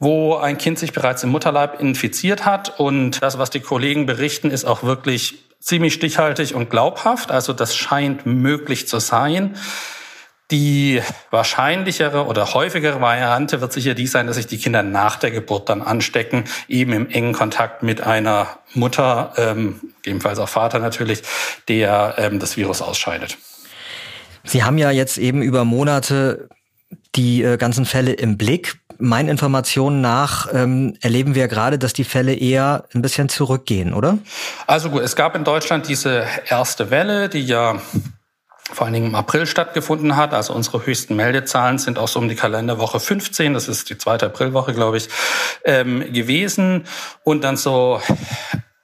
wo 0.00 0.36
ein 0.36 0.58
Kind 0.58 0.78
sich 0.78 0.92
bereits 0.92 1.24
im 1.24 1.30
Mutterleib 1.30 1.80
infiziert 1.80 2.46
hat. 2.46 2.78
Und 2.78 3.20
das, 3.22 3.38
was 3.38 3.50
die 3.50 3.60
Kollegen 3.60 4.06
berichten, 4.06 4.50
ist 4.50 4.64
auch 4.64 4.82
wirklich 4.84 5.44
ziemlich 5.60 5.94
stichhaltig 5.94 6.54
und 6.54 6.70
glaubhaft. 6.70 7.30
Also 7.30 7.52
das 7.52 7.74
scheint 7.74 8.24
möglich 8.24 8.86
zu 8.86 9.00
sein. 9.00 9.56
Die 10.50 11.02
wahrscheinlichere 11.30 12.24
oder 12.24 12.54
häufigere 12.54 13.02
Variante 13.02 13.60
wird 13.60 13.72
sicher 13.72 13.92
die 13.92 14.06
sein, 14.06 14.26
dass 14.26 14.36
sich 14.36 14.46
die 14.46 14.56
Kinder 14.56 14.82
nach 14.82 15.16
der 15.16 15.30
Geburt 15.30 15.68
dann 15.68 15.82
anstecken, 15.82 16.44
eben 16.68 16.94
im 16.94 17.10
engen 17.10 17.34
Kontakt 17.34 17.82
mit 17.82 18.00
einer 18.00 18.58
Mutter, 18.72 19.34
ähm, 19.36 19.80
gegebenenfalls 19.96 20.38
auch 20.38 20.48
Vater 20.48 20.78
natürlich, 20.78 21.22
der 21.68 22.14
ähm, 22.16 22.38
das 22.38 22.56
Virus 22.56 22.80
ausscheidet. 22.80 23.36
Sie 24.44 24.64
haben 24.64 24.78
ja 24.78 24.90
jetzt 24.90 25.18
eben 25.18 25.42
über 25.42 25.66
Monate 25.66 26.48
die 27.14 27.42
äh, 27.42 27.58
ganzen 27.58 27.84
Fälle 27.84 28.12
im 28.12 28.38
Blick. 28.38 28.80
Meinen 28.98 29.28
Informationen 29.28 30.00
nach 30.00 30.48
ähm, 30.52 30.96
erleben 31.02 31.34
wir 31.34 31.46
gerade, 31.46 31.78
dass 31.78 31.92
die 31.92 32.04
Fälle 32.04 32.34
eher 32.34 32.84
ein 32.94 33.02
bisschen 33.02 33.28
zurückgehen, 33.28 33.92
oder? 33.92 34.18
Also 34.66 34.88
gut, 34.90 35.02
es 35.02 35.14
gab 35.14 35.36
in 35.36 35.44
Deutschland 35.44 35.88
diese 35.88 36.24
erste 36.48 36.90
Welle, 36.90 37.28
die 37.28 37.44
ja 37.44 37.80
vor 38.72 38.84
allen 38.84 38.94
Dingen 38.94 39.06
im 39.06 39.14
April 39.14 39.46
stattgefunden 39.46 40.16
hat. 40.16 40.34
Also 40.34 40.52
unsere 40.52 40.84
höchsten 40.84 41.16
Meldezahlen 41.16 41.78
sind 41.78 41.98
auch 41.98 42.08
so 42.08 42.18
um 42.18 42.28
die 42.28 42.34
Kalenderwoche 42.34 43.00
15, 43.00 43.54
das 43.54 43.68
ist 43.68 43.88
die 43.90 43.98
zweite 43.98 44.26
Aprilwoche, 44.26 44.74
glaube 44.74 44.98
ich, 44.98 45.08
ähm, 45.64 46.12
gewesen. 46.12 46.84
Und 47.24 47.44
dann 47.44 47.56
so 47.56 48.00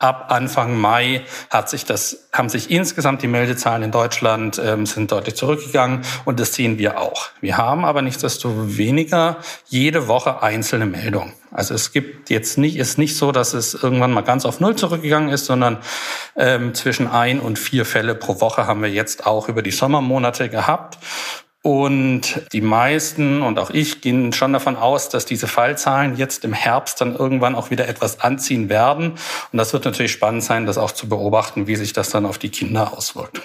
ab 0.05 0.27
Anfang 0.29 0.79
Mai 0.79 1.23
hat 1.49 1.71
sich 1.71 1.87
das, 1.87 2.29
haben 2.31 2.51
sich 2.51 2.71
insgesamt 2.71 3.23
die 3.23 3.27
Meldezahlen 3.27 3.83
in 3.83 3.91
Deutschland 3.91 4.61
ähm, 4.63 4.85
sind 4.85 5.11
deutlich 5.11 5.35
zurückgegangen 5.35 6.03
und 6.27 6.39
das 6.39 6.53
sehen 6.53 6.79
wir 6.79 7.01
auch. 7.01 7.31
Wir 7.41 7.57
haben 7.57 7.87
aber 7.87 8.03
nichtsdestoweniger 8.03 9.39
jede 9.67 10.07
Woche 10.07 10.43
einzelne 10.43 10.85
Meldungen. 10.85 11.33
Also 11.51 11.73
es 11.73 11.93
gibt 11.93 12.31
jetzt 12.31 12.59
nicht, 12.59 12.77
ist 12.77 12.99
nicht 12.99 13.17
so, 13.17 13.31
dass 13.31 13.55
es 13.55 13.75
irgendwann 13.75 14.13
mal 14.13 14.23
ganz 14.23 14.45
auf 14.45 14.59
Null 14.59 14.75
zurückgegangen 14.75 15.31
ist, 15.31 15.47
sondern 15.47 15.79
ähm, 16.37 16.75
zwischen 16.75 17.07
ein 17.07 17.39
und 17.39 17.61
vier 17.61 17.85
Fälle 17.85 18.17
pro 18.17 18.41
Woche 18.41 18.67
haben 18.67 18.83
wir 18.83 18.91
jetzt 18.91 19.25
auch 19.25 19.49
über 19.49 19.63
die 19.63 19.71
Sommermonate 19.71 20.49
gehabt. 20.49 20.99
Und 21.67 22.43
die 22.53 22.61
meisten 22.61 23.41
und 23.41 23.59
auch 23.59 23.71
ich 23.71 24.03
gehen 24.03 24.35
schon 24.35 24.53
davon 24.53 24.77
aus, 24.77 25.09
dass 25.09 25.25
diese 25.25 25.47
Fallzahlen 25.47 26.19
jetzt 26.19 26.45
im 26.45 26.53
Herbst 26.53 27.01
dann 27.01 27.17
irgendwann 27.17 27.55
auch 27.55 27.71
wieder 27.71 27.89
etwas 27.89 28.21
anziehen 28.21 28.69
werden. 28.69 29.13
Und 29.51 29.57
das 29.57 29.73
wird 29.73 29.87
natürlich 29.87 30.13
spannend 30.13 30.45
sein, 30.45 30.67
das 30.67 30.77
auch 30.77 30.91
zu 30.91 31.09
beobachten, 31.09 31.67
wie 31.67 31.77
sich 31.77 31.95
das 31.95 32.11
dann 32.11 32.27
auf 32.27 32.37
die 32.37 32.51
Kinder 32.51 32.93
auswirkt. 32.93 33.41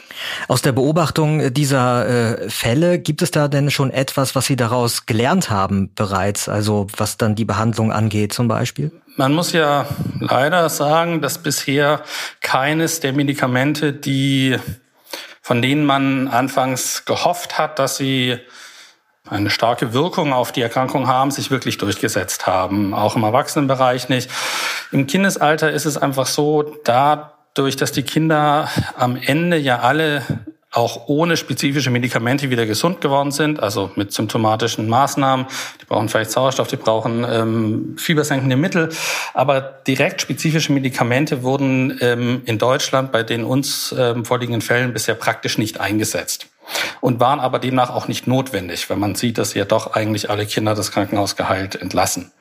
Aus 0.50 0.62
der 0.62 0.74
Beobachtung 0.74 1.54
dieser 1.54 2.42
äh, 2.42 2.50
Fälle 2.50 3.00
gibt 3.00 3.22
es 3.22 3.32
da 3.32 3.48
denn 3.48 3.72
schon 3.72 3.90
etwas, 3.90 4.36
was 4.36 4.48
Sie 4.48 4.58
daraus 4.58 5.06
gelernt 5.06 5.50
haben 5.50 5.94
bereits? 5.96 6.50
Also 6.50 6.88
was 6.98 7.16
dann 7.16 7.36
die 7.36 7.46
Behandlung 7.46 7.94
angeht 7.94 8.34
zum 8.34 8.50
Beispiel? 8.50 8.92
Man 9.16 9.32
muss 9.32 9.54
ja 9.54 9.86
leider 10.20 10.68
sagen, 10.68 11.22
dass 11.22 11.38
bisher 11.38 12.02
keines 12.42 13.00
der 13.00 13.14
Medikamente, 13.14 13.94
die 13.94 14.58
von 15.50 15.64
denen 15.64 15.84
man 15.84 16.28
anfangs 16.28 17.06
gehofft 17.06 17.58
hat, 17.58 17.80
dass 17.80 17.98
sie 17.98 18.38
eine 19.28 19.50
starke 19.50 19.94
Wirkung 19.94 20.32
auf 20.32 20.52
die 20.52 20.62
Erkrankung 20.62 21.08
haben, 21.08 21.32
sich 21.32 21.50
wirklich 21.50 21.80
durchgesetzt 21.80 22.46
haben. 22.46 22.94
Auch 22.94 23.16
im 23.16 23.24
Erwachsenenbereich 23.24 24.10
nicht. 24.10 24.30
Im 24.92 25.08
Kindesalter 25.08 25.72
ist 25.72 25.86
es 25.86 25.98
einfach 25.98 26.28
so, 26.28 26.76
dadurch, 26.84 27.76
dass 27.78 27.92
die 27.92 28.04
Kinder 28.04 28.70
am 28.96 29.16
Ende 29.16 29.58
ja 29.58 29.80
alle 29.80 30.22
auch 30.72 31.08
ohne 31.08 31.36
spezifische 31.36 31.90
Medikamente 31.90 32.52
wieder 32.52 32.66
gesund 32.66 33.02
geworden 33.02 33.32
sind, 33.32 33.62
also 33.62 33.92
mit 33.96 34.14
symptomatischen 34.14 34.88
Maßnahmen. 34.88 35.48
Die 35.82 35.86
brauchen 35.86 36.10
vielleicht 36.10 36.32
Sauerstoff, 36.32 36.68
die 36.68 36.76
brauchen 36.76 37.26
ähm, 37.28 37.96
fiebersenkende 37.98 38.56
Mittel, 38.56 38.90
aber 39.34 39.62
direkt 39.62 40.22
spezifische 40.22 40.72
Medikamente 40.72 41.42
wurden 41.42 41.98
ähm, 42.02 42.44
in 42.46 42.60
Deutschland 42.60 43.12
bei 43.12 43.24
den 43.24 43.44
uns 43.44 43.96
ähm, 43.98 44.26
vorliegenden 44.26 44.62
Fällen 44.62 44.94
bisher 44.94 45.16
praktisch 45.16 45.58
nicht 45.58 45.80
eingesetzt 45.80 46.48
und 47.02 47.20
waren 47.20 47.40
aber 47.40 47.58
demnach 47.58 47.90
auch 47.90 48.08
nicht 48.08 48.28
notwendig, 48.28 48.90
wenn 48.92 49.00
man 49.00 49.16
sieht, 49.16 49.40
dass 49.40 49.56
ja 49.56 49.66
doch 49.66 49.94
eigentlich 49.94 50.30
alle 50.30 50.46
Kinder 50.46 50.76
das 50.76 50.92
Krankenhaus 50.92 51.36
geheilt 51.36 51.76
entlassen. 51.76 52.32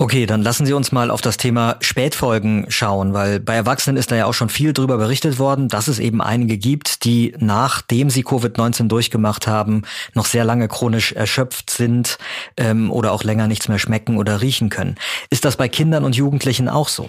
Okay, 0.00 0.26
dann 0.26 0.42
lassen 0.42 0.64
Sie 0.64 0.74
uns 0.74 0.92
mal 0.92 1.10
auf 1.10 1.22
das 1.22 1.38
Thema 1.38 1.74
Spätfolgen 1.80 2.66
schauen, 2.68 3.14
weil 3.14 3.40
bei 3.40 3.56
Erwachsenen 3.56 3.96
ist 3.96 4.12
da 4.12 4.14
ja 4.16 4.26
auch 4.26 4.32
schon 4.32 4.48
viel 4.48 4.72
drüber 4.72 4.96
berichtet 4.96 5.40
worden, 5.40 5.68
dass 5.68 5.88
es 5.88 5.98
eben 5.98 6.22
einige 6.22 6.56
gibt, 6.56 7.04
die 7.04 7.34
nachdem 7.40 8.08
sie 8.08 8.24
Covid-19 8.24 8.86
durchgemacht 8.86 9.48
haben, 9.48 9.82
noch 10.14 10.26
sehr 10.26 10.44
lange 10.44 10.68
chronisch 10.68 11.14
erschöpft 11.14 11.70
sind 11.70 12.18
ähm, 12.56 12.92
oder 12.92 13.10
auch 13.10 13.24
länger 13.24 13.48
nichts 13.48 13.66
mehr 13.66 13.80
schmecken 13.80 14.18
oder 14.18 14.40
riechen 14.40 14.68
können. 14.68 14.94
Ist 15.30 15.44
das 15.44 15.56
bei 15.56 15.68
Kindern 15.68 16.04
und 16.04 16.14
Jugendlichen 16.14 16.68
auch 16.68 16.86
so? 16.86 17.08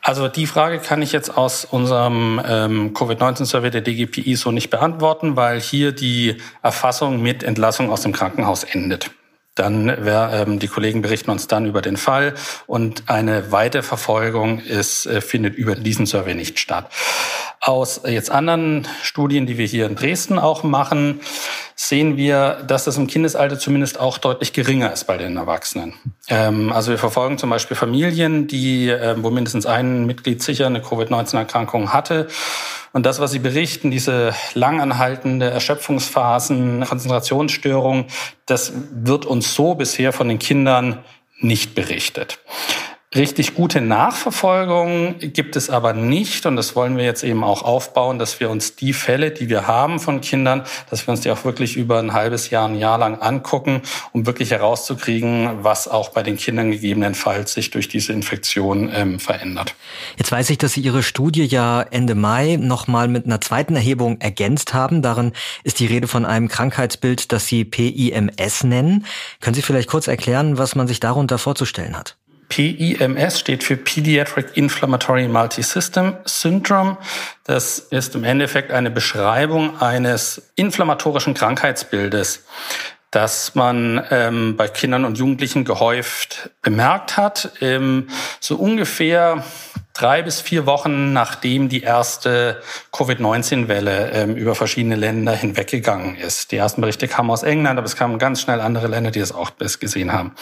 Also 0.00 0.26
die 0.28 0.46
Frage 0.46 0.78
kann 0.78 1.02
ich 1.02 1.12
jetzt 1.12 1.36
aus 1.36 1.66
unserem 1.66 2.40
ähm, 2.48 2.94
Covid-19-Survey 2.94 3.70
der 3.70 3.82
DGPI 3.82 4.36
so 4.36 4.52
nicht 4.52 4.70
beantworten, 4.70 5.36
weil 5.36 5.60
hier 5.60 5.92
die 5.92 6.38
Erfassung 6.62 7.20
mit 7.20 7.42
Entlassung 7.42 7.90
aus 7.90 8.00
dem 8.00 8.12
Krankenhaus 8.12 8.64
endet. 8.64 9.10
Dann 9.54 9.88
wär, 10.04 10.30
ähm, 10.32 10.58
die 10.58 10.68
Kollegen 10.68 11.02
berichten 11.02 11.30
uns 11.30 11.46
dann 11.46 11.66
über 11.66 11.82
den 11.82 11.98
Fall 11.98 12.34
und 12.66 13.10
eine 13.10 13.52
Weiterverfolgung 13.52 14.60
ist, 14.60 15.04
äh, 15.04 15.20
findet 15.20 15.56
über 15.56 15.74
diesen 15.74 16.06
Survey 16.06 16.34
nicht 16.34 16.58
statt. 16.58 16.90
Aus 17.60 18.00
jetzt 18.06 18.30
anderen 18.30 18.88
Studien, 19.02 19.46
die 19.46 19.58
wir 19.58 19.66
hier 19.66 19.86
in 19.86 19.94
Dresden 19.94 20.38
auch 20.38 20.62
machen, 20.62 21.20
sehen 21.76 22.16
wir, 22.16 22.64
dass 22.66 22.84
das 22.84 22.96
im 22.96 23.06
Kindesalter 23.06 23.58
zumindest 23.58 24.00
auch 24.00 24.18
deutlich 24.18 24.52
geringer 24.52 24.92
ist 24.92 25.04
bei 25.04 25.18
den 25.18 25.36
Erwachsenen. 25.36 25.94
Ähm, 26.28 26.72
also 26.72 26.90
wir 26.90 26.98
verfolgen 26.98 27.36
zum 27.36 27.50
Beispiel 27.50 27.76
Familien, 27.76 28.46
die, 28.46 28.88
äh, 28.88 29.16
wo 29.18 29.30
mindestens 29.30 29.66
ein 29.66 30.06
Mitglied 30.06 30.42
sicher 30.42 30.66
eine 30.66 30.80
Covid-19-Erkrankung 30.80 31.92
hatte 31.92 32.28
und 32.92 33.06
das, 33.06 33.20
was 33.20 33.32
Sie 33.32 33.38
berichten, 33.38 33.90
diese 33.90 34.34
langanhaltende 34.54 35.50
Erschöpfungsphasen, 35.50 36.84
Konzentrationsstörungen, 36.84 38.06
das 38.46 38.72
wird 38.92 39.24
uns 39.24 39.54
so 39.54 39.74
bisher 39.74 40.12
von 40.12 40.28
den 40.28 40.38
Kindern 40.38 40.98
nicht 41.40 41.74
berichtet. 41.74 42.38
Richtig 43.14 43.54
gute 43.54 43.82
Nachverfolgung 43.82 45.16
gibt 45.18 45.56
es 45.56 45.68
aber 45.68 45.92
nicht 45.92 46.46
und 46.46 46.56
das 46.56 46.74
wollen 46.74 46.96
wir 46.96 47.04
jetzt 47.04 47.22
eben 47.22 47.44
auch 47.44 47.60
aufbauen, 47.60 48.18
dass 48.18 48.40
wir 48.40 48.48
uns 48.48 48.74
die 48.74 48.94
Fälle, 48.94 49.30
die 49.30 49.50
wir 49.50 49.66
haben 49.66 50.00
von 50.00 50.22
Kindern, 50.22 50.62
dass 50.88 51.06
wir 51.06 51.12
uns 51.12 51.20
die 51.20 51.30
auch 51.30 51.44
wirklich 51.44 51.76
über 51.76 51.98
ein 51.98 52.14
halbes 52.14 52.48
Jahr, 52.48 52.66
ein 52.66 52.74
Jahr 52.74 52.96
lang 52.96 53.20
angucken, 53.20 53.82
um 54.12 54.24
wirklich 54.24 54.50
herauszukriegen, 54.50 55.62
was 55.62 55.88
auch 55.88 56.08
bei 56.08 56.22
den 56.22 56.38
Kindern 56.38 56.70
gegebenenfalls 56.70 57.52
sich 57.52 57.70
durch 57.70 57.86
diese 57.86 58.14
Infektion 58.14 58.90
ähm, 58.94 59.20
verändert. 59.20 59.74
Jetzt 60.16 60.32
weiß 60.32 60.48
ich, 60.48 60.56
dass 60.56 60.72
Sie 60.72 60.80
Ihre 60.80 61.02
Studie 61.02 61.44
ja 61.44 61.82
Ende 61.82 62.14
Mai 62.14 62.56
nochmal 62.58 63.08
mit 63.08 63.26
einer 63.26 63.42
zweiten 63.42 63.76
Erhebung 63.76 64.22
ergänzt 64.22 64.72
haben. 64.72 65.02
Darin 65.02 65.32
ist 65.64 65.80
die 65.80 65.86
Rede 65.86 66.08
von 66.08 66.24
einem 66.24 66.48
Krankheitsbild, 66.48 67.30
das 67.30 67.46
Sie 67.46 67.66
PIMS 67.66 68.64
nennen. 68.64 69.04
Können 69.40 69.54
Sie 69.54 69.60
vielleicht 69.60 69.90
kurz 69.90 70.06
erklären, 70.06 70.56
was 70.56 70.74
man 70.74 70.88
sich 70.88 70.98
darunter 70.98 71.36
vorzustellen 71.36 71.94
hat? 71.94 72.16
PIMS 72.52 73.40
steht 73.40 73.64
für 73.64 73.78
Pediatric 73.78 74.58
Inflammatory 74.58 75.26
Multisystem 75.26 76.18
Syndrome. 76.26 76.98
Das 77.44 77.78
ist 77.78 78.14
im 78.14 78.24
Endeffekt 78.24 78.70
eine 78.72 78.90
Beschreibung 78.90 79.80
eines 79.80 80.50
inflammatorischen 80.54 81.32
Krankheitsbildes, 81.32 82.44
das 83.10 83.54
man 83.54 84.04
ähm, 84.10 84.56
bei 84.58 84.68
Kindern 84.68 85.06
und 85.06 85.16
Jugendlichen 85.16 85.64
gehäuft 85.64 86.50
bemerkt 86.60 87.16
hat. 87.16 87.52
Ähm, 87.62 88.08
so 88.38 88.56
ungefähr 88.56 89.44
drei 89.94 90.20
bis 90.20 90.42
vier 90.42 90.66
Wochen 90.66 91.14
nachdem 91.14 91.70
die 91.70 91.80
erste 91.80 92.60
Covid-19-Welle 92.92 94.10
ähm, 94.10 94.36
über 94.36 94.54
verschiedene 94.54 94.96
Länder 94.96 95.32
hinweggegangen 95.32 96.16
ist. 96.16 96.52
Die 96.52 96.56
ersten 96.56 96.82
Berichte 96.82 97.08
kamen 97.08 97.30
aus 97.30 97.44
England, 97.44 97.78
aber 97.78 97.86
es 97.86 97.96
kamen 97.96 98.18
ganz 98.18 98.42
schnell 98.42 98.60
andere 98.60 98.88
Länder, 98.88 99.10
die 99.10 99.20
es 99.20 99.32
auch 99.32 99.52
gesehen 99.56 100.12
haben. 100.12 100.34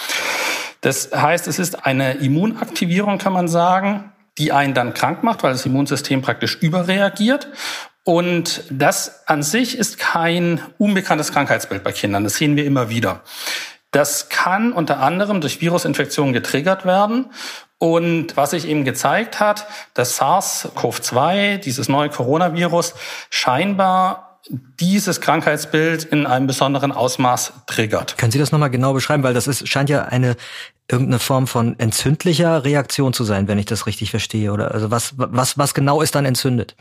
Das 0.81 1.11
heißt, 1.15 1.47
es 1.47 1.59
ist 1.59 1.87
eine 1.87 2.15
Immunaktivierung, 2.15 3.19
kann 3.19 3.33
man 3.33 3.49
sagen, 3.49 4.13
die 4.39 4.53
einen 4.53 4.75
dann 4.75 4.95
krank 4.95 5.23
macht, 5.23 5.43
weil 5.43 5.53
das 5.53 5.67
Immunsystem 5.67 6.23
praktisch 6.23 6.57
überreagiert. 6.57 7.49
Und 8.05 8.65
das 8.71 9.29
an 9.29 9.43
sich 9.43 9.77
ist 9.77 9.99
kein 9.99 10.61
unbekanntes 10.79 11.33
Krankheitsbild 11.33 11.85
bei 11.85 11.93
Kindern. 11.93 12.25
Das 12.25 12.37
sehen 12.37 12.57
wir 12.57 12.65
immer 12.65 12.89
wieder. 12.89 13.21
Das 13.91 14.29
kann 14.29 14.73
unter 14.73 15.01
anderem 15.01 15.41
durch 15.41 15.61
Virusinfektionen 15.61 16.33
getriggert 16.33 16.87
werden. 16.87 17.27
Und 17.79 18.37
was 18.37 18.51
sich 18.51 18.69
eben 18.69 18.85
gezeigt 18.85 19.41
hat, 19.41 19.67
dass 19.95 20.21
SARS-CoV-2, 20.21 21.59
dieses 21.59 21.89
neue 21.89 22.11
Coronavirus, 22.11 22.95
scheinbar 23.31 24.30
dieses 24.49 25.21
Krankheitsbild 25.21 26.05
in 26.05 26.27
einem 26.27 26.47
besonderen 26.47 26.93
Ausmaß 26.93 27.53
triggert. 27.67 28.17
Können 28.19 28.33
Sie 28.33 28.39
das 28.39 28.53
nochmal 28.53 28.71
genau 28.71 28.93
beschreiben? 28.93 29.23
Weil 29.23 29.35
das 29.35 29.47
ist, 29.47 29.69
scheint 29.69 29.91
ja 29.91 30.05
eine 30.05 30.37
irgendeine 30.91 31.19
Form 31.19 31.47
von 31.47 31.79
entzündlicher 31.79 32.65
Reaktion 32.65 33.13
zu 33.13 33.25
sein, 33.25 33.49
wenn 33.49 33.59
ich 33.59 33.67
das 33.67 33.87
richtig 33.87 34.11
verstehe? 34.11 34.53
Oder 34.53 34.73
also 34.73 34.91
was, 34.91 35.15
was, 35.17 35.57
was 35.57 35.75
genau 35.75 36.03
ist 36.03 36.15
dann 36.15 36.25
entzündet? 36.25 36.75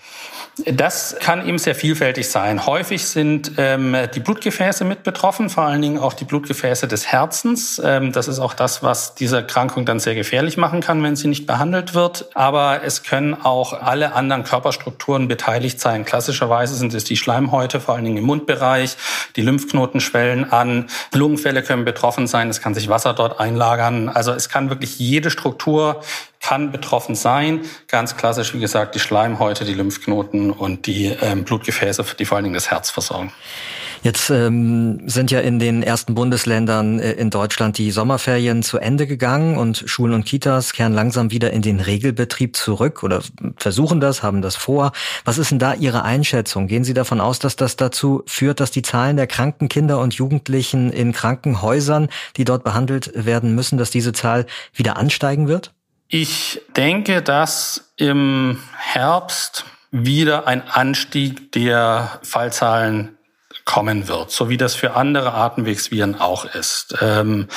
Das 0.66 1.16
kann 1.20 1.48
eben 1.48 1.58
sehr 1.58 1.76
vielfältig 1.76 2.30
sein. 2.30 2.66
Häufig 2.66 3.06
sind 3.06 3.54
ähm, 3.58 3.96
die 4.14 4.20
Blutgefäße 4.20 4.84
mit 4.84 5.04
betroffen, 5.04 5.50
vor 5.50 5.64
allen 5.64 5.82
Dingen 5.82 6.00
auch 6.00 6.14
die 6.14 6.26
Blutgefäße 6.26 6.88
des 6.88 7.08
Herzens. 7.08 7.82
Ähm, 7.84 8.12
das 8.12 8.28
ist 8.28 8.40
auch 8.40 8.54
das, 8.54 8.84
was 8.84 9.16
diese 9.16 9.38
Erkrankung 9.38 9.86
dann 9.86 10.00
sehr 10.00 10.16
gefährlich 10.16 10.58
machen 10.58 10.82
kann, 10.82 11.04
wenn 11.04 11.16
sie 11.16 11.28
nicht 11.28 11.46
behandelt 11.46 11.94
wird. 11.94 12.30
Aber 12.34 12.82
es 12.84 13.04
können 13.04 13.34
auch 13.34 13.74
alle 13.74 14.14
anderen 14.14 14.44
Körperstrukturen 14.44 15.28
beteiligt 15.28 15.80
sein. 15.80 16.06
Klassischerweise 16.06 16.76
sind 16.76 16.94
es 16.94 17.04
die 17.04 17.18
Schleimhäute, 17.18 17.80
vor 17.80 17.96
allen 17.96 18.06
Dingen 18.06 18.18
im 18.18 18.26
Mundbereich. 18.26 18.98
Die 19.36 19.42
Lymphknoten 19.42 20.02
schwellen 20.02 20.52
an. 20.52 20.88
Lungenfälle 21.14 21.64
können 21.64 21.86
betroffen 21.86 22.28
sein. 22.28 22.50
Es 22.50 22.62
kann 22.62 22.74
sich 22.74 22.90
Wasser 22.90 23.14
dort 23.14 23.40
einlagern. 23.40 23.99
Also 24.08 24.32
es 24.32 24.48
kann 24.48 24.70
wirklich 24.70 25.00
jede 25.00 25.30
Struktur 25.30 26.02
kann 26.40 26.72
betroffen 26.72 27.16
sein. 27.16 27.62
Ganz 27.88 28.16
klassisch, 28.16 28.54
wie 28.54 28.60
gesagt, 28.60 28.96
die 28.96 29.00
Schleimhäute, 29.00 29.66
die 29.66 29.74
Lymphknoten 29.74 30.52
und 30.52 30.88
die 30.88 31.08
ähm, 31.08 31.44
Blutgefäße, 31.44 32.06
die 32.18 32.26
vor 32.26 32.38
allen 32.38 32.46
Dingen 32.46 32.54
das 32.54 32.72
Herz 32.72 32.90
versorgen. 32.90 33.34
Jetzt 34.02 34.30
ähm, 34.30 35.10
sind 35.10 35.30
ja 35.30 35.42
in 35.42 35.60
den 35.60 35.84
ersten 35.84 36.16
Bundesländern 36.16 37.00
äh, 37.00 37.12
in 37.14 37.30
Deutschland 37.30 37.78
die 37.78 37.92
Sommerferien 37.92 38.64
zu 38.64 38.78
Ende 38.78 39.08
gegangen 39.08 39.58
und 39.58 39.84
Schulen 39.88 40.14
und 40.14 40.26
Kitas 40.26 40.72
kehren 40.72 40.94
langsam 40.94 41.32
wieder 41.32 41.52
in 41.52 41.62
den 41.62 41.82
Regelbetrieb 41.82 42.56
zurück 42.56 43.04
oder 43.04 43.22
versuchen 43.58 44.00
das, 44.00 44.24
haben 44.24 44.42
das 44.42 44.56
vor. 44.56 44.94
Was 45.26 45.38
ist 45.38 45.52
denn 45.52 45.60
da 45.60 45.74
Ihre 45.74 46.04
Einschätzung? 46.04 46.68
Gehen 46.68 46.86
Sie 46.86 46.94
davon 46.94 47.20
aus, 47.20 47.40
dass 47.40 47.58
das 47.58 47.76
dazu 47.76 48.24
führt, 48.26 48.62
dass 48.62 48.72
die 48.72 48.84
Zahlen 48.84 49.18
der 49.18 49.28
kranken 49.28 49.68
Kinder 49.68 50.00
und 50.00 50.14
Jugendlichen 50.14 50.92
in 50.94 51.12
Krankenhäusern, 51.12 52.08
die 52.38 52.46
dort 52.46 52.64
behandelt 52.64 53.12
werden 53.14 53.54
müssen, 53.54 53.78
dass 53.78 53.92
diese 53.92 54.14
Zahl 54.14 54.46
wieder 54.74 54.96
ansteigen 54.96 55.50
wird? 55.50 55.74
Ich 56.08 56.62
denke, 56.76 57.22
dass 57.22 57.92
im 57.98 58.60
Herbst 58.78 59.66
wieder 59.92 60.48
ein 60.48 60.68
Anstieg 60.68 61.52
der 61.52 62.20
Fallzahlen 62.24 63.19
kommen 63.70 64.08
wird, 64.08 64.32
so 64.32 64.50
wie 64.50 64.58
das 64.58 64.74
für 64.74 64.96
andere 64.96 65.36
Atemwegsviren 65.36 66.20
auch 66.20 66.46
ist. 66.56 66.96
Ähm, 67.02 67.48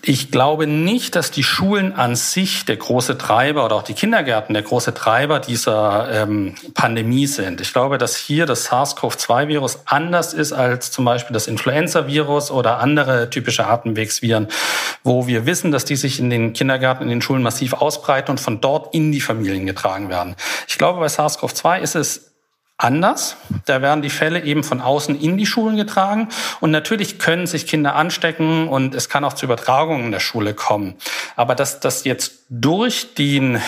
ich 0.00 0.30
glaube 0.30 0.68
nicht, 0.68 1.16
dass 1.16 1.32
die 1.32 1.42
Schulen 1.42 1.92
an 1.92 2.14
sich 2.14 2.64
der 2.66 2.76
große 2.76 3.18
Treiber 3.18 3.64
oder 3.64 3.74
auch 3.74 3.82
die 3.82 3.94
Kindergärten 3.94 4.54
der 4.54 4.62
große 4.62 4.94
Treiber 4.94 5.40
dieser 5.40 6.22
ähm, 6.22 6.54
Pandemie 6.74 7.26
sind. 7.26 7.60
Ich 7.60 7.72
glaube, 7.72 7.98
dass 7.98 8.14
hier 8.14 8.46
das 8.46 8.70
SARS-CoV-2-Virus 8.70 9.80
anders 9.86 10.34
ist 10.34 10.52
als 10.52 10.92
zum 10.92 11.04
Beispiel 11.04 11.34
das 11.34 11.48
Influenza-Virus 11.48 12.52
oder 12.52 12.78
andere 12.78 13.28
typische 13.28 13.66
Atemwegsviren, 13.66 14.46
wo 15.02 15.26
wir 15.26 15.46
wissen, 15.46 15.72
dass 15.72 15.84
die 15.84 15.96
sich 15.96 16.20
in 16.20 16.30
den 16.30 16.52
Kindergärten, 16.52 17.02
in 17.02 17.10
den 17.10 17.22
Schulen 17.22 17.42
massiv 17.42 17.72
ausbreiten 17.72 18.30
und 18.30 18.40
von 18.40 18.60
dort 18.60 18.94
in 18.94 19.10
die 19.10 19.20
Familien 19.20 19.66
getragen 19.66 20.08
werden. 20.10 20.36
Ich 20.68 20.78
glaube, 20.78 21.00
bei 21.00 21.06
SARS-CoV-2 21.06 21.80
ist 21.80 21.96
es 21.96 22.29
anders. 22.82 23.36
Da 23.66 23.82
werden 23.82 24.02
die 24.02 24.10
Fälle 24.10 24.42
eben 24.42 24.64
von 24.64 24.80
außen 24.80 25.20
in 25.20 25.36
die 25.36 25.46
Schulen 25.46 25.76
getragen. 25.76 26.28
Und 26.60 26.70
natürlich 26.70 27.18
können 27.18 27.46
sich 27.46 27.66
Kinder 27.66 27.94
anstecken 27.94 28.68
und 28.68 28.94
es 28.94 29.08
kann 29.08 29.24
auch 29.24 29.34
zu 29.34 29.46
Übertragungen 29.46 30.06
in 30.06 30.12
der 30.12 30.20
Schule 30.20 30.54
kommen. 30.54 30.94
Aber 31.36 31.54
dass 31.54 31.80
das 31.80 32.04
jetzt 32.04 32.44
durch 32.48 33.14
den 33.14 33.60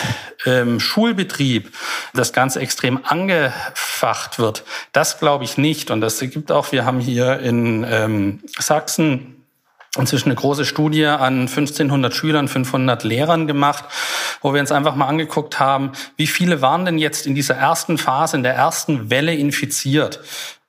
ähm, 0.45 0.79
Schulbetrieb 0.79 1.71
das 2.13 2.33
Ganze 2.33 2.59
extrem 2.59 2.99
angefacht 3.03 4.39
wird, 4.39 4.63
das 4.91 5.19
glaube 5.19 5.43
ich 5.43 5.57
nicht. 5.57 5.91
Und 5.91 6.01
das 6.01 6.19
gibt 6.19 6.51
auch, 6.51 6.71
wir 6.71 6.85
haben 6.85 6.99
hier 6.99 7.39
in 7.39 7.85
ähm, 7.89 8.39
Sachsen 8.59 9.42
inzwischen 9.97 10.29
eine 10.29 10.35
große 10.35 10.65
Studie 10.65 11.05
an 11.05 11.41
1500 11.41 12.13
Schülern, 12.13 12.47
500 12.47 13.03
Lehrern 13.03 13.45
gemacht, 13.45 13.85
wo 14.41 14.53
wir 14.53 14.59
uns 14.59 14.71
einfach 14.71 14.95
mal 14.95 15.07
angeguckt 15.07 15.59
haben, 15.59 15.91
wie 16.17 16.27
viele 16.27 16.61
waren 16.61 16.85
denn 16.85 16.97
jetzt 16.97 17.27
in 17.27 17.35
dieser 17.35 17.55
ersten 17.55 17.97
Phase, 17.97 18.37
in 18.37 18.43
der 18.43 18.55
ersten 18.55 19.09
Welle 19.09 19.35
infiziert? 19.35 20.19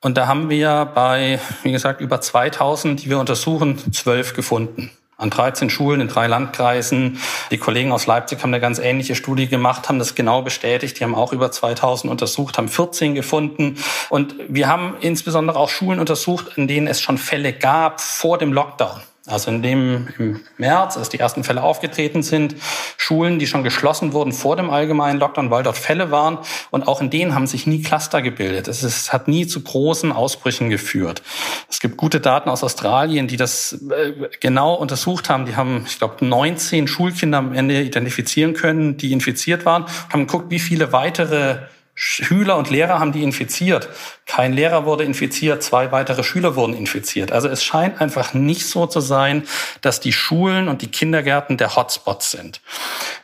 Und 0.00 0.18
da 0.18 0.26
haben 0.26 0.50
wir 0.50 0.90
bei, 0.94 1.40
wie 1.62 1.72
gesagt, 1.72 2.02
über 2.02 2.20
2000, 2.20 3.02
die 3.02 3.08
wir 3.08 3.18
untersuchen, 3.18 3.92
zwölf 3.92 4.34
gefunden 4.34 4.90
an 5.16 5.30
13 5.30 5.70
Schulen 5.70 6.00
in 6.00 6.08
drei 6.08 6.26
Landkreisen. 6.26 7.18
Die 7.50 7.58
Kollegen 7.58 7.92
aus 7.92 8.06
Leipzig 8.06 8.42
haben 8.42 8.50
eine 8.50 8.60
ganz 8.60 8.78
ähnliche 8.78 9.14
Studie 9.14 9.46
gemacht, 9.46 9.88
haben 9.88 9.98
das 9.98 10.14
genau 10.14 10.42
bestätigt. 10.42 10.98
Die 10.98 11.04
haben 11.04 11.14
auch 11.14 11.32
über 11.32 11.50
2000 11.50 12.10
untersucht, 12.10 12.58
haben 12.58 12.68
14 12.68 13.14
gefunden. 13.14 13.78
Und 14.10 14.34
wir 14.48 14.68
haben 14.68 14.96
insbesondere 15.00 15.58
auch 15.58 15.70
Schulen 15.70 16.00
untersucht, 16.00 16.56
in 16.56 16.68
denen 16.68 16.86
es 16.86 17.00
schon 17.00 17.16
Fälle 17.16 17.52
gab 17.52 18.00
vor 18.00 18.38
dem 18.38 18.52
Lockdown. 18.52 19.00
Also 19.26 19.50
in 19.50 19.62
dem 19.62 20.08
im 20.18 20.40
März, 20.58 20.98
als 20.98 21.08
die 21.08 21.18
ersten 21.18 21.44
Fälle 21.44 21.62
aufgetreten 21.62 22.22
sind, 22.22 22.56
Schulen, 22.98 23.38
die 23.38 23.46
schon 23.46 23.64
geschlossen 23.64 24.12
wurden 24.12 24.32
vor 24.32 24.54
dem 24.54 24.68
allgemeinen 24.68 25.18
Lockdown, 25.18 25.50
weil 25.50 25.62
dort 25.62 25.78
Fälle 25.78 26.10
waren. 26.10 26.38
Und 26.70 26.86
auch 26.86 27.00
in 27.00 27.08
denen 27.08 27.34
haben 27.34 27.46
sich 27.46 27.66
nie 27.66 27.80
Cluster 27.80 28.20
gebildet. 28.20 28.68
Es 28.68 28.82
ist, 28.82 29.14
hat 29.14 29.26
nie 29.26 29.46
zu 29.46 29.62
großen 29.62 30.12
Ausbrüchen 30.12 30.68
geführt. 30.68 31.22
Es 31.70 31.80
gibt 31.80 31.96
gute 31.96 32.20
Daten 32.20 32.50
aus 32.50 32.62
Australien, 32.62 33.26
die 33.26 33.38
das 33.38 33.72
äh, 33.72 34.12
genau 34.40 34.74
untersucht 34.74 35.30
haben. 35.30 35.46
Die 35.46 35.56
haben, 35.56 35.84
ich 35.86 35.96
glaube, 35.96 36.22
19 36.22 36.86
Schulkinder 36.86 37.38
am 37.38 37.54
Ende 37.54 37.80
identifizieren 37.80 38.52
können, 38.52 38.98
die 38.98 39.10
infiziert 39.12 39.64
waren, 39.64 39.86
haben 40.12 40.26
geguckt, 40.26 40.50
wie 40.50 40.58
viele 40.58 40.92
weitere 40.92 41.60
Schüler 41.96 42.56
und 42.56 42.70
Lehrer 42.70 42.98
haben 42.98 43.12
die 43.12 43.22
infiziert. 43.22 43.88
Kein 44.26 44.52
Lehrer 44.52 44.84
wurde 44.84 45.04
infiziert, 45.04 45.62
zwei 45.62 45.92
weitere 45.92 46.24
Schüler 46.24 46.56
wurden 46.56 46.74
infiziert. 46.74 47.30
Also 47.30 47.48
es 47.48 47.62
scheint 47.62 48.00
einfach 48.00 48.34
nicht 48.34 48.66
so 48.66 48.86
zu 48.86 49.00
sein, 49.00 49.44
dass 49.80 50.00
die 50.00 50.12
Schulen 50.12 50.68
und 50.68 50.82
die 50.82 50.88
Kindergärten 50.90 51.56
der 51.56 51.76
Hotspots 51.76 52.32
sind. 52.32 52.60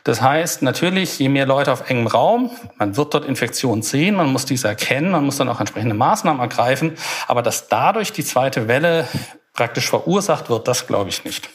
Das 0.05 0.21
heißt, 0.21 0.61
natürlich, 0.61 1.19
je 1.19 1.27
mehr 1.27 1.45
Leute 1.45 1.71
auf 1.71 1.89
engem 1.89 2.07
Raum, 2.07 2.51
man 2.77 2.95
wird 2.95 3.13
dort 3.13 3.25
Infektionen 3.25 3.81
sehen, 3.81 4.15
man 4.15 4.31
muss 4.31 4.45
diese 4.45 4.69
erkennen, 4.69 5.11
man 5.11 5.25
muss 5.25 5.37
dann 5.37 5.49
auch 5.49 5.59
entsprechende 5.59 5.95
Maßnahmen 5.95 6.41
ergreifen. 6.41 6.93
Aber 7.27 7.41
dass 7.41 7.67
dadurch 7.67 8.13
die 8.13 8.23
zweite 8.23 8.69
Welle 8.69 9.07
praktisch 9.53 9.89
verursacht 9.89 10.49
wird, 10.49 10.67
das 10.67 10.87
glaube 10.87 11.09
ich 11.09 11.25
nicht. 11.25 11.49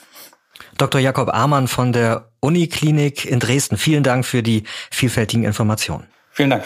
Dr. 0.77 1.01
Jakob 1.01 1.33
Amann 1.35 1.69
von 1.69 1.93
der 1.93 2.29
Uniklinik 2.41 3.25
in 3.25 3.41
Dresden, 3.41 3.79
vielen 3.79 4.03
Dank 4.03 4.27
für 4.27 4.43
die 4.43 4.65
vielfältigen 4.91 5.45
Informationen. 5.45 6.07
Vielen 6.33 6.51
Dank. 6.51 6.65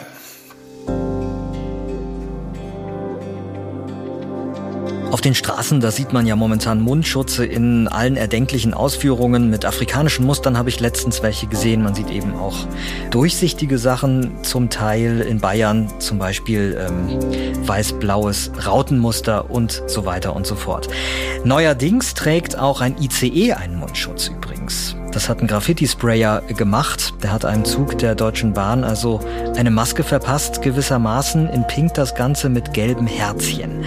Auf 5.11 5.21
den 5.21 5.35
Straßen, 5.35 5.81
da 5.81 5.91
sieht 5.91 6.13
man 6.13 6.25
ja 6.25 6.37
momentan 6.37 6.81
Mundschutze 6.81 7.45
in 7.45 7.89
allen 7.89 8.17
erdenklichen 8.17 8.75
Ausführungen. 8.75 9.51
Mit 9.51 9.65
afrikanischen 9.65 10.25
Mustern 10.25 10.57
habe 10.57 10.69
ich 10.69 10.79
letztens 10.79 11.21
welche 11.21 11.49
gesehen. 11.49 11.83
Man 11.83 11.97
sieht 11.97 12.11
eben 12.11 12.35
auch 12.37 12.57
durchsichtige 13.11 13.79
Sachen, 13.79 14.45
zum 14.45 14.71
Teil 14.71 15.21
in 15.21 15.41
Bayern, 15.41 15.89
zum 15.99 16.21
Beispiel 16.21 16.79
ähm, 16.79 17.67
weiß-blaues 17.67 18.53
Rautenmuster 18.65 19.51
und 19.51 19.83
so 19.89 20.07
weiter 20.07 20.37
und 20.37 20.47
so 20.47 20.55
fort. 20.55 20.89
Neuerdings 21.43 22.15
trägt 22.15 22.57
auch 22.57 22.81
ein 22.81 22.95
ICE 23.01 23.55
einen 23.55 23.81
Mundschutz 23.81 24.29
übrigens. 24.29 24.95
Das 25.13 25.29
hat 25.29 25.41
ein 25.41 25.49
Graffiti-Sprayer 25.49 26.43
gemacht. 26.57 27.15
Der 27.21 27.33
hat 27.33 27.45
einem 27.45 27.65
Zug 27.65 27.99
der 27.99 28.15
Deutschen 28.15 28.53
Bahn 28.53 28.85
also 28.85 29.19
eine 29.57 29.73
Maske 29.73 30.05
verpasst, 30.05 30.63
gewissermaßen 30.63 31.49
in 31.49 31.67
Pink 31.67 31.95
das 31.95 32.15
Ganze 32.15 32.49
mit 32.49 32.73
gelben 32.75 33.09
Herzchen. 33.09 33.85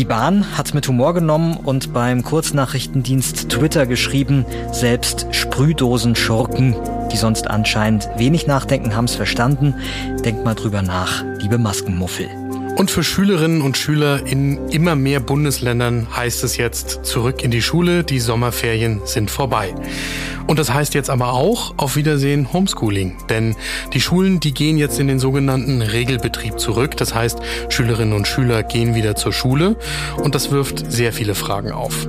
Die 0.00 0.06
Bahn 0.06 0.56
hat's 0.56 0.72
mit 0.72 0.88
Humor 0.88 1.12
genommen 1.12 1.58
und 1.58 1.92
beim 1.92 2.22
Kurznachrichtendienst 2.22 3.50
Twitter 3.50 3.84
geschrieben, 3.84 4.46
selbst 4.72 5.26
Sprühdosen-Schurken, 5.30 6.74
die 7.12 7.18
sonst 7.18 7.48
anscheinend 7.48 8.08
wenig 8.16 8.46
nachdenken, 8.46 8.96
haben's 8.96 9.14
verstanden. 9.14 9.74
Denkt 10.24 10.42
mal 10.42 10.54
drüber 10.54 10.80
nach, 10.80 11.22
liebe 11.40 11.58
Maskenmuffel. 11.58 12.39
Und 12.80 12.90
für 12.90 13.04
Schülerinnen 13.04 13.60
und 13.60 13.76
Schüler 13.76 14.26
in 14.26 14.70
immer 14.70 14.96
mehr 14.96 15.20
Bundesländern 15.20 16.06
heißt 16.16 16.42
es 16.44 16.56
jetzt 16.56 17.04
zurück 17.04 17.44
in 17.44 17.50
die 17.50 17.60
Schule, 17.60 18.04
die 18.04 18.20
Sommerferien 18.20 19.02
sind 19.04 19.30
vorbei. 19.30 19.74
Und 20.46 20.58
das 20.58 20.72
heißt 20.72 20.94
jetzt 20.94 21.10
aber 21.10 21.34
auch 21.34 21.74
auf 21.76 21.94
Wiedersehen 21.94 22.52
Homeschooling. 22.52 23.18
Denn 23.28 23.54
die 23.92 24.00
Schulen, 24.00 24.40
die 24.40 24.52
gehen 24.52 24.78
jetzt 24.78 24.98
in 24.98 25.06
den 25.06 25.20
sogenannten 25.20 25.82
Regelbetrieb 25.82 26.58
zurück. 26.58 26.96
Das 26.96 27.14
heißt, 27.14 27.38
Schülerinnen 27.68 28.14
und 28.14 28.26
Schüler 28.26 28.62
gehen 28.62 28.94
wieder 28.96 29.14
zur 29.14 29.32
Schule. 29.32 29.76
Und 30.16 30.34
das 30.34 30.50
wirft 30.50 30.90
sehr 30.90 31.12
viele 31.12 31.36
Fragen 31.36 31.70
auf. 31.70 32.08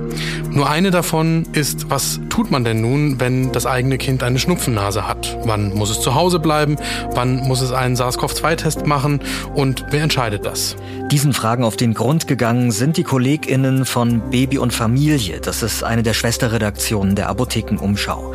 Nur 0.50 0.68
eine 0.68 0.90
davon 0.90 1.46
ist, 1.52 1.90
was 1.90 2.18
tut 2.30 2.50
man 2.50 2.64
denn 2.64 2.80
nun, 2.80 3.20
wenn 3.20 3.52
das 3.52 3.64
eigene 3.64 3.98
Kind 3.98 4.24
eine 4.24 4.40
Schnupfennase 4.40 5.06
hat? 5.06 5.38
Wann 5.44 5.72
muss 5.74 5.90
es 5.90 6.00
zu 6.00 6.16
Hause 6.16 6.40
bleiben? 6.40 6.76
Wann 7.12 7.36
muss 7.46 7.60
es 7.60 7.70
einen 7.70 7.94
SARS-CoV-2-Test 7.94 8.86
machen? 8.86 9.20
Und 9.54 9.84
wer 9.90 10.02
entscheidet 10.02 10.46
das? 10.46 10.61
Diesen 11.10 11.32
Fragen 11.32 11.64
auf 11.64 11.76
den 11.76 11.94
Grund 11.94 12.26
gegangen 12.26 12.70
sind 12.70 12.96
die 12.96 13.04
KollegInnen 13.04 13.84
von 13.84 14.30
Baby 14.30 14.58
und 14.58 14.72
Familie. 14.72 15.40
Das 15.40 15.62
ist 15.62 15.84
eine 15.84 16.02
der 16.02 16.14
Schwesterredaktionen 16.14 17.14
der 17.14 17.28
Apothekenumschau. 17.28 17.92
Umschau. 17.92 18.32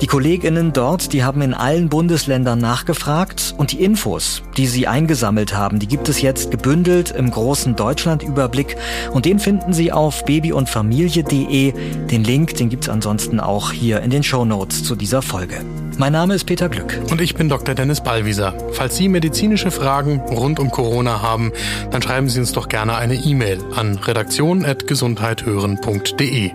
Die 0.00 0.06
Kolleginnen 0.06 0.72
dort, 0.72 1.12
die 1.12 1.24
haben 1.24 1.42
in 1.42 1.54
allen 1.54 1.88
Bundesländern 1.88 2.58
nachgefragt 2.58 3.54
und 3.56 3.72
die 3.72 3.82
Infos, 3.82 4.42
die 4.56 4.66
sie 4.66 4.86
eingesammelt 4.86 5.56
haben, 5.56 5.78
die 5.78 5.88
gibt 5.88 6.08
es 6.08 6.20
jetzt 6.20 6.50
gebündelt 6.50 7.10
im 7.10 7.30
großen 7.30 7.74
Deutschlandüberblick 7.74 8.76
und 9.12 9.24
den 9.24 9.38
finden 9.38 9.72
Sie 9.72 9.90
auf 9.90 10.24
babyundfamilie.de. 10.24 11.72
Den 12.06 12.24
Link, 12.24 12.54
den 12.56 12.68
gibt's 12.68 12.88
ansonsten 12.88 13.40
auch 13.40 13.72
hier 13.72 14.00
in 14.02 14.10
den 14.10 14.22
Show 14.22 14.44
Notes 14.44 14.84
zu 14.84 14.94
dieser 14.94 15.22
Folge. 15.22 15.64
Mein 15.98 16.12
Name 16.12 16.34
ist 16.36 16.44
Peter 16.44 16.68
Glück. 16.68 16.96
Und 17.10 17.20
ich 17.20 17.34
bin 17.34 17.48
Dr. 17.48 17.74
Dennis 17.74 18.00
Ballwieser. 18.00 18.54
Falls 18.70 18.94
Sie 18.94 19.08
medizinische 19.08 19.72
Fragen 19.72 20.20
rund 20.20 20.60
um 20.60 20.70
Corona 20.70 21.22
haben, 21.22 21.50
dann 21.90 22.00
schreiben 22.00 22.28
Sie 22.28 22.38
uns 22.38 22.52
doch 22.52 22.68
gerne 22.68 22.94
eine 22.94 23.16
E-Mail 23.16 23.58
an 23.74 23.96
redaktion.gesundheithören.de. 23.96 26.52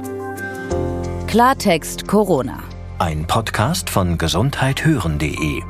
Klartext 1.27 2.07
Corona. 2.07 2.59
Ein 2.99 3.27
Podcast 3.27 3.89
von 3.89 4.17
gesundheithören.de 4.17 5.61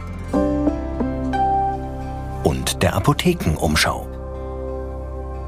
und 2.44 2.84
der 2.84 2.96
Apothekenumschau. 2.96 4.13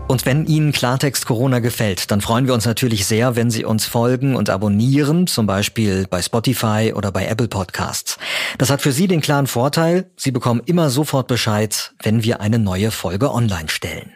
Und 0.08 0.26
wenn 0.28 0.46
Ihnen 0.46 0.72
Klartext 0.72 1.26
Corona 1.26 1.60
gefällt, 1.60 2.12
dann 2.12 2.22
freuen 2.22 2.46
wir 2.46 2.54
uns 2.54 2.66
natürlich 2.66 3.06
sehr, 3.08 3.36
wenn 3.36 3.50
Sie 3.50 3.66
uns 3.66 3.86
folgen 3.86 4.36
und 4.36 4.52
abonnieren, 4.52 5.26
zum 5.26 5.48
Beispiel 5.48 6.06
bei 6.08 6.22
Spotify 6.22 6.94
oder 6.96 7.12
bei 7.12 7.26
Apple 7.26 7.48
Podcasts. 7.48 8.18
Das 8.60 8.70
hat 8.70 8.82
für 8.82 8.92
Sie 8.92 9.08
den 9.08 9.22
klaren 9.22 9.48
Vorteil, 9.48 10.12
Sie 10.16 10.32
bekommen 10.32 10.62
immer 10.66 10.92
sofort 10.92 11.28
Bescheid, 11.28 11.94
wenn 12.04 12.24
wir 12.24 12.40
eine 12.40 12.60
neue 12.60 12.92
Folge 12.92 13.34
online 13.34 13.70
stellen. 13.70 14.12